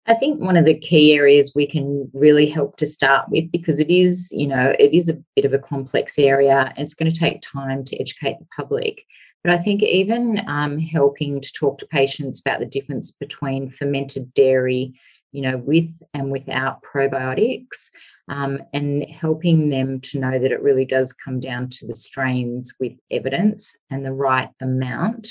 I 0.07 0.14
think 0.14 0.40
one 0.40 0.59
of 0.59 0.66
the 0.66 0.78
key 0.78 1.14
areas 1.14 1.52
we 1.54 1.66
can 1.66 2.11
really 2.12 2.46
help 2.46 2.76
to 2.76 2.87
start 2.87 3.28
with 3.30 3.50
because 3.50 3.80
it 3.80 3.90
is, 3.90 4.28
you 4.33 4.46
know, 4.46 4.74
it 4.78 4.92
is 4.92 5.09
a 5.09 5.18
bit 5.35 5.46
of 5.46 5.54
a 5.54 5.59
complex 5.59 6.18
area 6.18 6.74
it's 6.76 6.94
going 6.94 7.11
to 7.11 7.18
take 7.18 7.40
time 7.40 7.85
to 7.85 7.96
educate 7.96 8.38
the 8.38 8.46
public. 8.54 9.04
But 9.42 9.52
I 9.52 9.59
think 9.59 9.83
even 9.83 10.42
um, 10.46 10.78
helping 10.78 11.40
to 11.40 11.52
talk 11.52 11.78
to 11.78 11.87
patients 11.87 12.40
about 12.40 12.61
the 12.61 12.66
difference 12.66 13.11
between 13.11 13.70
fermented 13.70 14.33
dairy 14.35 14.94
you 15.35 15.42
know, 15.42 15.57
with 15.59 15.90
and 16.14 16.31
without 16.31 16.81
probiotics, 16.83 17.90
um, 18.29 18.62
and 18.73 19.11
helping 19.11 19.68
them 19.68 20.01
to 20.01 20.20
know 20.20 20.38
that 20.38 20.53
it 20.53 20.62
really 20.62 20.85
does 20.85 21.12
come 21.12 21.40
down 21.40 21.68
to 21.68 21.87
the 21.87 21.97
strains 21.97 22.73
with 22.79 22.92
evidence 23.11 23.77
and 23.90 24.07
the 24.07 24.12
right 24.12 24.49
amount 24.62 25.29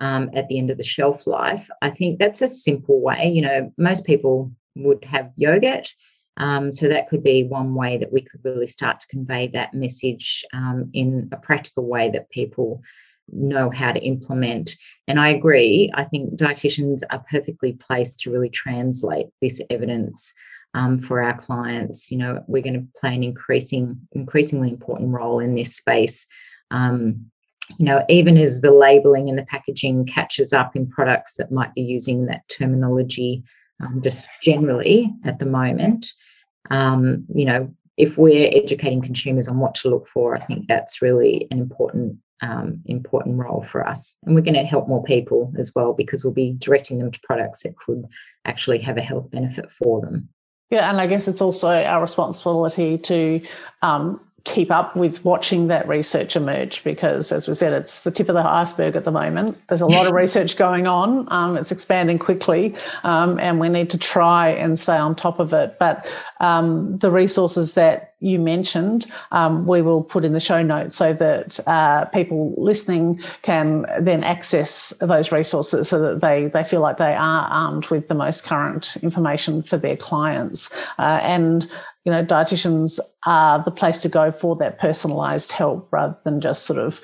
um, 0.00 0.30
at 0.34 0.48
the 0.48 0.58
end 0.58 0.70
of 0.70 0.78
the 0.78 0.82
shelf 0.84 1.26
life. 1.26 1.68
I 1.82 1.90
think 1.90 2.18
that's 2.18 2.40
a 2.40 2.48
simple 2.48 3.00
way. 3.00 3.28
You 3.28 3.42
know, 3.42 3.72
most 3.76 4.06
people 4.06 4.52
would 4.74 5.04
have 5.04 5.30
yogurt. 5.36 5.92
Um, 6.38 6.72
so 6.72 6.88
that 6.88 7.08
could 7.08 7.22
be 7.22 7.44
one 7.44 7.74
way 7.74 7.98
that 7.98 8.12
we 8.12 8.22
could 8.22 8.40
really 8.42 8.66
start 8.66 9.00
to 9.00 9.06
convey 9.06 9.48
that 9.48 9.74
message 9.74 10.44
um, 10.54 10.90
in 10.94 11.28
a 11.32 11.36
practical 11.36 11.86
way 11.86 12.10
that 12.10 12.30
people 12.30 12.82
know 13.32 13.70
how 13.70 13.92
to 13.92 14.00
implement. 14.00 14.76
And 15.08 15.18
I 15.20 15.30
agree, 15.30 15.90
I 15.94 16.04
think 16.04 16.34
dietitians 16.38 17.02
are 17.10 17.24
perfectly 17.30 17.72
placed 17.72 18.20
to 18.20 18.30
really 18.30 18.50
translate 18.50 19.26
this 19.40 19.60
evidence 19.70 20.32
um, 20.74 20.98
for 20.98 21.22
our 21.22 21.38
clients. 21.38 22.10
You 22.10 22.18
know, 22.18 22.44
we're 22.46 22.62
going 22.62 22.80
to 22.80 23.00
play 23.00 23.14
an 23.14 23.22
increasing, 23.22 24.00
increasingly 24.12 24.70
important 24.70 25.10
role 25.10 25.40
in 25.40 25.54
this 25.54 25.76
space. 25.76 26.26
Um, 26.70 27.30
you 27.78 27.86
know, 27.86 28.04
even 28.08 28.36
as 28.36 28.60
the 28.60 28.70
labeling 28.70 29.28
and 29.28 29.38
the 29.38 29.44
packaging 29.44 30.06
catches 30.06 30.52
up 30.52 30.76
in 30.76 30.88
products 30.88 31.34
that 31.34 31.50
might 31.50 31.74
be 31.74 31.82
using 31.82 32.26
that 32.26 32.48
terminology 32.48 33.42
um, 33.82 34.00
just 34.02 34.28
generally 34.42 35.12
at 35.24 35.38
the 35.38 35.46
moment, 35.46 36.12
um, 36.70 37.26
you 37.34 37.44
know, 37.44 37.74
if 37.96 38.18
we're 38.18 38.50
educating 38.52 39.00
consumers 39.00 39.48
on 39.48 39.58
what 39.58 39.74
to 39.76 39.88
look 39.88 40.06
for, 40.06 40.36
I 40.36 40.44
think 40.44 40.68
that's 40.68 41.00
really 41.02 41.48
an 41.50 41.58
important 41.58 42.18
um, 42.42 42.80
important 42.86 43.38
role 43.38 43.62
for 43.62 43.86
us. 43.86 44.16
And 44.24 44.34
we're 44.34 44.42
going 44.42 44.54
to 44.54 44.64
help 44.64 44.88
more 44.88 45.02
people 45.02 45.52
as 45.58 45.72
well 45.74 45.92
because 45.92 46.24
we'll 46.24 46.32
be 46.32 46.52
directing 46.58 46.98
them 46.98 47.10
to 47.10 47.20
products 47.22 47.62
that 47.62 47.76
could 47.76 48.04
actually 48.44 48.78
have 48.78 48.96
a 48.96 49.02
health 49.02 49.30
benefit 49.30 49.70
for 49.70 50.00
them. 50.00 50.28
Yeah, 50.70 50.90
and 50.90 51.00
I 51.00 51.06
guess 51.06 51.28
it's 51.28 51.40
also 51.40 51.68
our 51.68 52.00
responsibility 52.00 52.98
to 52.98 53.40
um, 53.82 54.20
keep 54.46 54.70
up 54.70 54.96
with 54.96 55.24
watching 55.24 55.66
that 55.66 55.86
research 55.88 56.36
emerge 56.36 56.82
because, 56.84 57.32
as 57.32 57.46
we 57.46 57.54
said, 57.54 57.72
it's 57.72 58.04
the 58.04 58.12
tip 58.12 58.28
of 58.28 58.34
the 58.36 58.46
iceberg 58.46 58.96
at 58.96 59.04
the 59.04 59.10
moment. 59.10 59.58
There's 59.68 59.80
a 59.80 59.86
lot 59.86 60.06
of 60.06 60.12
research 60.24 60.56
going 60.56 60.86
on, 60.86 61.30
um, 61.32 61.56
it's 61.56 61.72
expanding 61.72 62.18
quickly, 62.18 62.74
um, 63.02 63.38
and 63.38 63.60
we 63.60 63.68
need 63.68 63.90
to 63.90 63.98
try 63.98 64.50
and 64.50 64.78
stay 64.78 64.96
on 64.96 65.14
top 65.14 65.40
of 65.40 65.52
it. 65.52 65.76
But 65.78 66.06
um, 66.40 66.98
the 66.98 67.10
resources 67.10 67.74
that 67.74 68.14
you 68.20 68.38
mentioned, 68.38 69.06
um, 69.30 69.66
we 69.66 69.82
will 69.82 70.02
put 70.02 70.24
in 70.24 70.32
the 70.32 70.40
show 70.40 70.62
notes 70.62 70.96
so 70.96 71.12
that 71.12 71.60
uh, 71.66 72.06
people 72.06 72.54
listening 72.56 73.20
can 73.42 73.84
then 74.00 74.24
access 74.24 74.94
those 75.00 75.30
resources 75.30 75.88
so 75.88 75.98
that 76.00 76.20
they, 76.20 76.46
they 76.48 76.64
feel 76.64 76.80
like 76.80 76.96
they 76.96 77.14
are 77.14 77.46
armed 77.48 77.86
with 77.88 78.08
the 78.08 78.14
most 78.14 78.44
current 78.44 78.96
information 79.02 79.62
for 79.62 79.76
their 79.76 79.96
clients. 79.96 80.74
Uh, 80.98 81.20
and 81.22 81.70
you 82.04 82.12
know, 82.12 82.24
dietitians 82.24 83.00
are 83.26 83.62
the 83.62 83.70
place 83.70 83.98
to 83.98 84.08
go 84.08 84.30
for 84.30 84.54
that 84.56 84.78
personalized 84.78 85.52
help 85.52 85.88
rather 85.90 86.16
than 86.24 86.40
just 86.40 86.64
sort 86.64 86.78
of, 86.78 87.02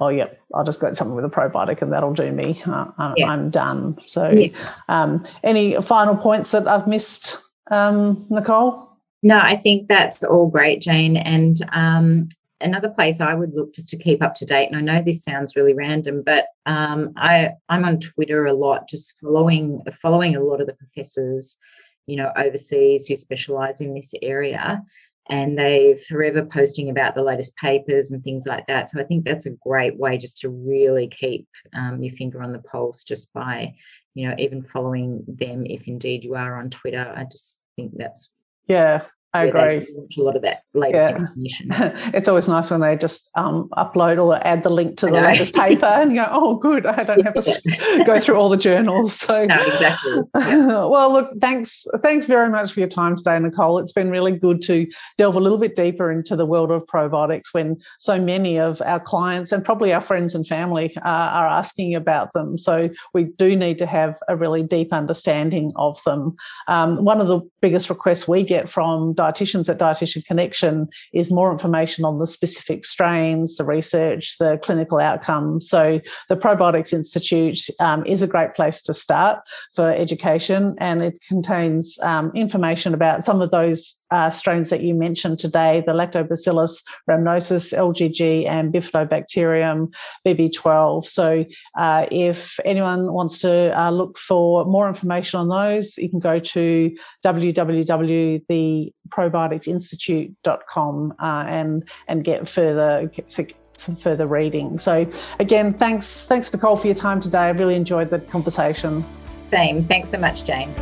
oh, 0.00 0.08
yeah, 0.08 0.28
I'll 0.54 0.64
just 0.64 0.80
get 0.80 0.94
something 0.94 1.16
with 1.16 1.24
a 1.24 1.28
probiotic 1.28 1.82
and 1.82 1.92
that'll 1.92 2.14
do 2.14 2.30
me. 2.30 2.56
Uh, 2.64 3.14
yeah. 3.16 3.26
I'm 3.26 3.50
done. 3.50 3.98
So, 4.02 4.30
yeah. 4.30 4.48
um, 4.88 5.24
any 5.42 5.80
final 5.80 6.16
points 6.16 6.52
that 6.52 6.68
I've 6.68 6.86
missed, 6.86 7.36
um, 7.70 8.24
Nicole? 8.30 8.88
No, 9.24 9.38
I 9.38 9.56
think 9.56 9.88
that's 9.88 10.22
all 10.22 10.48
great, 10.48 10.80
Jane. 10.80 11.16
And 11.16 11.56
um, 11.72 12.28
another 12.60 12.90
place 12.90 13.20
I 13.20 13.34
would 13.34 13.54
look 13.54 13.74
just 13.74 13.88
to 13.88 13.98
keep 13.98 14.22
up 14.22 14.36
to 14.36 14.44
date, 14.44 14.68
and 14.70 14.76
I 14.76 14.80
know 14.80 15.02
this 15.02 15.24
sounds 15.24 15.56
really 15.56 15.74
random, 15.74 16.22
but 16.24 16.46
um, 16.66 17.12
I 17.16 17.50
I'm 17.68 17.84
on 17.84 17.98
Twitter 17.98 18.46
a 18.46 18.52
lot, 18.54 18.88
just 18.88 19.18
following 19.18 19.82
following 20.00 20.36
a 20.36 20.42
lot 20.42 20.60
of 20.60 20.68
the 20.68 20.74
professors 20.74 21.58
you 22.06 22.16
know, 22.16 22.32
overseas 22.36 23.06
who 23.06 23.16
specialize 23.16 23.80
in 23.80 23.94
this 23.94 24.12
area 24.22 24.82
and 25.30 25.58
they're 25.58 25.96
forever 25.96 26.44
posting 26.44 26.90
about 26.90 27.14
the 27.14 27.22
latest 27.22 27.56
papers 27.56 28.10
and 28.10 28.22
things 28.22 28.46
like 28.46 28.66
that. 28.66 28.90
So 28.90 29.00
I 29.00 29.04
think 29.04 29.24
that's 29.24 29.46
a 29.46 29.56
great 29.66 29.96
way 29.96 30.18
just 30.18 30.38
to 30.40 30.50
really 30.50 31.08
keep 31.08 31.48
um, 31.74 32.02
your 32.02 32.14
finger 32.14 32.42
on 32.42 32.52
the 32.52 32.58
pulse 32.58 33.04
just 33.04 33.32
by, 33.32 33.74
you 34.14 34.28
know, 34.28 34.34
even 34.38 34.62
following 34.62 35.24
them 35.26 35.64
if 35.64 35.88
indeed 35.88 36.24
you 36.24 36.34
are 36.34 36.58
on 36.58 36.68
Twitter. 36.68 37.12
I 37.16 37.24
just 37.24 37.64
think 37.76 37.92
that's 37.96 38.30
yeah, 38.66 39.06
I 39.34 39.46
agree. 39.46 39.88
A 40.16 40.22
lot 40.22 40.36
of 40.36 40.42
that 40.42 40.62
latest 40.74 41.10
yeah. 41.10 41.16
information. 41.16 41.66
it's 42.14 42.28
always 42.28 42.48
nice 42.48 42.70
when 42.70 42.78
they 42.80 42.96
just 42.96 43.30
um, 43.34 43.68
upload 43.76 44.22
or 44.22 44.38
add 44.46 44.62
the 44.62 44.70
link 44.70 44.96
to 44.98 45.06
the 45.06 45.12
latest 45.20 45.54
paper 45.54 45.86
and 45.86 46.12
you 46.12 46.18
go, 46.18 46.28
oh, 46.30 46.54
good, 46.54 46.86
I 46.86 47.02
don't 47.02 47.22
have 47.22 47.34
to 47.34 48.04
go 48.06 48.20
through 48.20 48.36
all 48.36 48.48
the 48.48 48.56
journals. 48.56 49.18
So 49.18 49.44
no, 49.44 49.60
exactly. 49.60 50.22
Yeah. 50.36 50.66
well, 50.86 51.12
look, 51.12 51.30
thanks, 51.40 51.84
thanks 52.00 52.26
very 52.26 52.48
much 52.48 52.72
for 52.72 52.78
your 52.78 52.88
time 52.88 53.16
today, 53.16 53.36
Nicole. 53.40 53.80
It's 53.80 53.90
been 53.90 54.08
really 54.08 54.38
good 54.38 54.62
to 54.62 54.86
delve 55.18 55.34
a 55.34 55.40
little 55.40 55.58
bit 55.58 55.74
deeper 55.74 56.12
into 56.12 56.36
the 56.36 56.46
world 56.46 56.70
of 56.70 56.86
probiotics 56.86 57.52
when 57.52 57.76
so 57.98 58.20
many 58.20 58.60
of 58.60 58.80
our 58.82 59.00
clients 59.00 59.50
and 59.50 59.64
probably 59.64 59.92
our 59.92 60.00
friends 60.00 60.36
and 60.36 60.46
family 60.46 60.96
uh, 60.98 61.00
are 61.08 61.48
asking 61.48 61.96
about 61.96 62.32
them. 62.34 62.56
So 62.56 62.88
we 63.12 63.24
do 63.24 63.56
need 63.56 63.78
to 63.78 63.86
have 63.86 64.16
a 64.28 64.36
really 64.36 64.62
deep 64.62 64.92
understanding 64.92 65.72
of 65.74 65.98
them. 66.06 66.36
Um, 66.68 67.04
one 67.04 67.20
of 67.20 67.26
the 67.26 67.40
biggest 67.60 67.90
requests 67.90 68.28
we 68.28 68.44
get 68.44 68.68
from 68.68 69.12
dietitians 69.24 69.68
at 69.68 69.78
Dietitian 69.78 70.24
Connection 70.24 70.88
is 71.12 71.30
more 71.30 71.52
information 71.52 72.04
on 72.04 72.18
the 72.18 72.26
specific 72.26 72.84
strains, 72.84 73.56
the 73.56 73.64
research, 73.64 74.38
the 74.38 74.58
clinical 74.58 74.98
outcomes. 74.98 75.68
So 75.68 76.00
the 76.28 76.36
Probiotics 76.36 76.92
Institute 76.92 77.58
um, 77.80 78.04
is 78.06 78.22
a 78.22 78.26
great 78.26 78.54
place 78.54 78.80
to 78.82 78.94
start 78.94 79.40
for 79.74 79.90
education, 79.90 80.74
and 80.78 81.02
it 81.02 81.18
contains 81.28 81.98
um, 82.02 82.30
information 82.34 82.94
about 82.94 83.24
some 83.24 83.40
of 83.40 83.50
those 83.50 83.96
uh, 84.14 84.30
strains 84.30 84.70
that 84.70 84.80
you 84.80 84.94
mentioned 84.94 85.40
today: 85.40 85.82
the 85.84 85.92
Lactobacillus 85.92 86.82
rhamnosus, 87.10 87.76
LGG, 87.76 88.46
and 88.46 88.72
Bifidobacterium 88.72 89.92
BB12. 90.24 91.06
So 91.06 91.44
uh, 91.76 92.06
if 92.10 92.60
anyone 92.64 93.12
wants 93.12 93.40
to 93.40 93.78
uh, 93.78 93.90
look 93.90 94.16
for 94.16 94.64
more 94.66 94.86
information 94.86 95.40
on 95.40 95.48
those, 95.48 95.98
you 95.98 96.08
can 96.08 96.20
go 96.20 96.38
to 96.38 96.96
www.the 97.24 98.94
probioticsinstitute.com 99.08 101.14
uh, 101.20 101.44
and 101.48 101.88
and 102.08 102.24
get 102.24 102.48
further 102.48 103.10
get 103.12 103.30
some 103.30 103.96
further 103.96 104.26
reading. 104.26 104.78
So 104.78 105.06
again, 105.40 105.74
thanks 105.74 106.22
thanks 106.22 106.52
Nicole 106.52 106.76
for 106.76 106.86
your 106.86 106.94
time 106.94 107.20
today. 107.20 107.40
I 107.40 107.50
really 107.50 107.74
enjoyed 107.74 108.10
the 108.10 108.20
conversation. 108.20 109.04
Same. 109.42 109.84
Thanks 109.84 110.10
so 110.10 110.18
much, 110.18 110.44
Jane. 110.44 110.72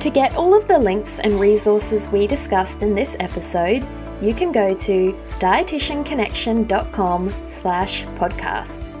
To 0.00 0.10
get 0.10 0.36
all 0.36 0.54
of 0.56 0.68
the 0.68 0.78
links 0.78 1.18
and 1.18 1.40
resources 1.40 2.08
we 2.08 2.28
discussed 2.28 2.82
in 2.82 2.94
this 2.94 3.16
episode, 3.18 3.84
you 4.22 4.32
can 4.32 4.52
go 4.52 4.72
to 4.74 5.12
dietitianconnection.com 5.40 7.34
slash 7.48 8.04
podcasts. 8.04 8.94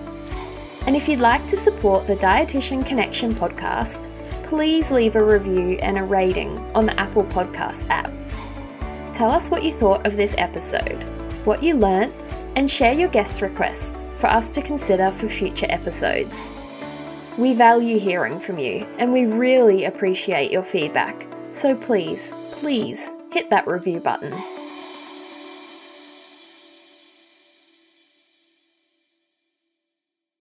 And 0.86 0.96
if 0.96 1.08
you'd 1.08 1.20
like 1.20 1.46
to 1.50 1.56
support 1.56 2.08
the 2.08 2.16
Dietitian 2.16 2.84
Connection 2.84 3.32
podcast, 3.32 4.10
please 4.44 4.90
leave 4.90 5.14
a 5.14 5.24
review 5.24 5.78
and 5.82 5.98
a 5.98 6.02
rating 6.02 6.58
on 6.74 6.86
the 6.86 6.98
Apple 6.98 7.24
Podcasts 7.24 7.88
app. 7.90 8.12
Tell 9.14 9.30
us 9.30 9.50
what 9.50 9.62
you 9.62 9.72
thought 9.72 10.04
of 10.04 10.16
this 10.16 10.34
episode, 10.36 11.04
what 11.44 11.62
you 11.62 11.76
learnt, 11.76 12.12
and 12.56 12.68
share 12.68 12.92
your 12.92 13.08
guest 13.08 13.40
requests 13.40 14.04
for 14.16 14.26
us 14.26 14.48
to 14.54 14.62
consider 14.62 15.12
for 15.12 15.28
future 15.28 15.66
episodes. 15.68 16.50
We 17.38 17.54
value 17.54 18.00
hearing 18.00 18.40
from 18.40 18.58
you 18.58 18.84
and 18.98 19.12
we 19.12 19.24
really 19.24 19.84
appreciate 19.84 20.50
your 20.50 20.64
feedback, 20.64 21.24
so 21.52 21.76
please, 21.76 22.34
please 22.50 23.12
hit 23.30 23.48
that 23.50 23.68
review 23.68 24.00
button. 24.00 24.34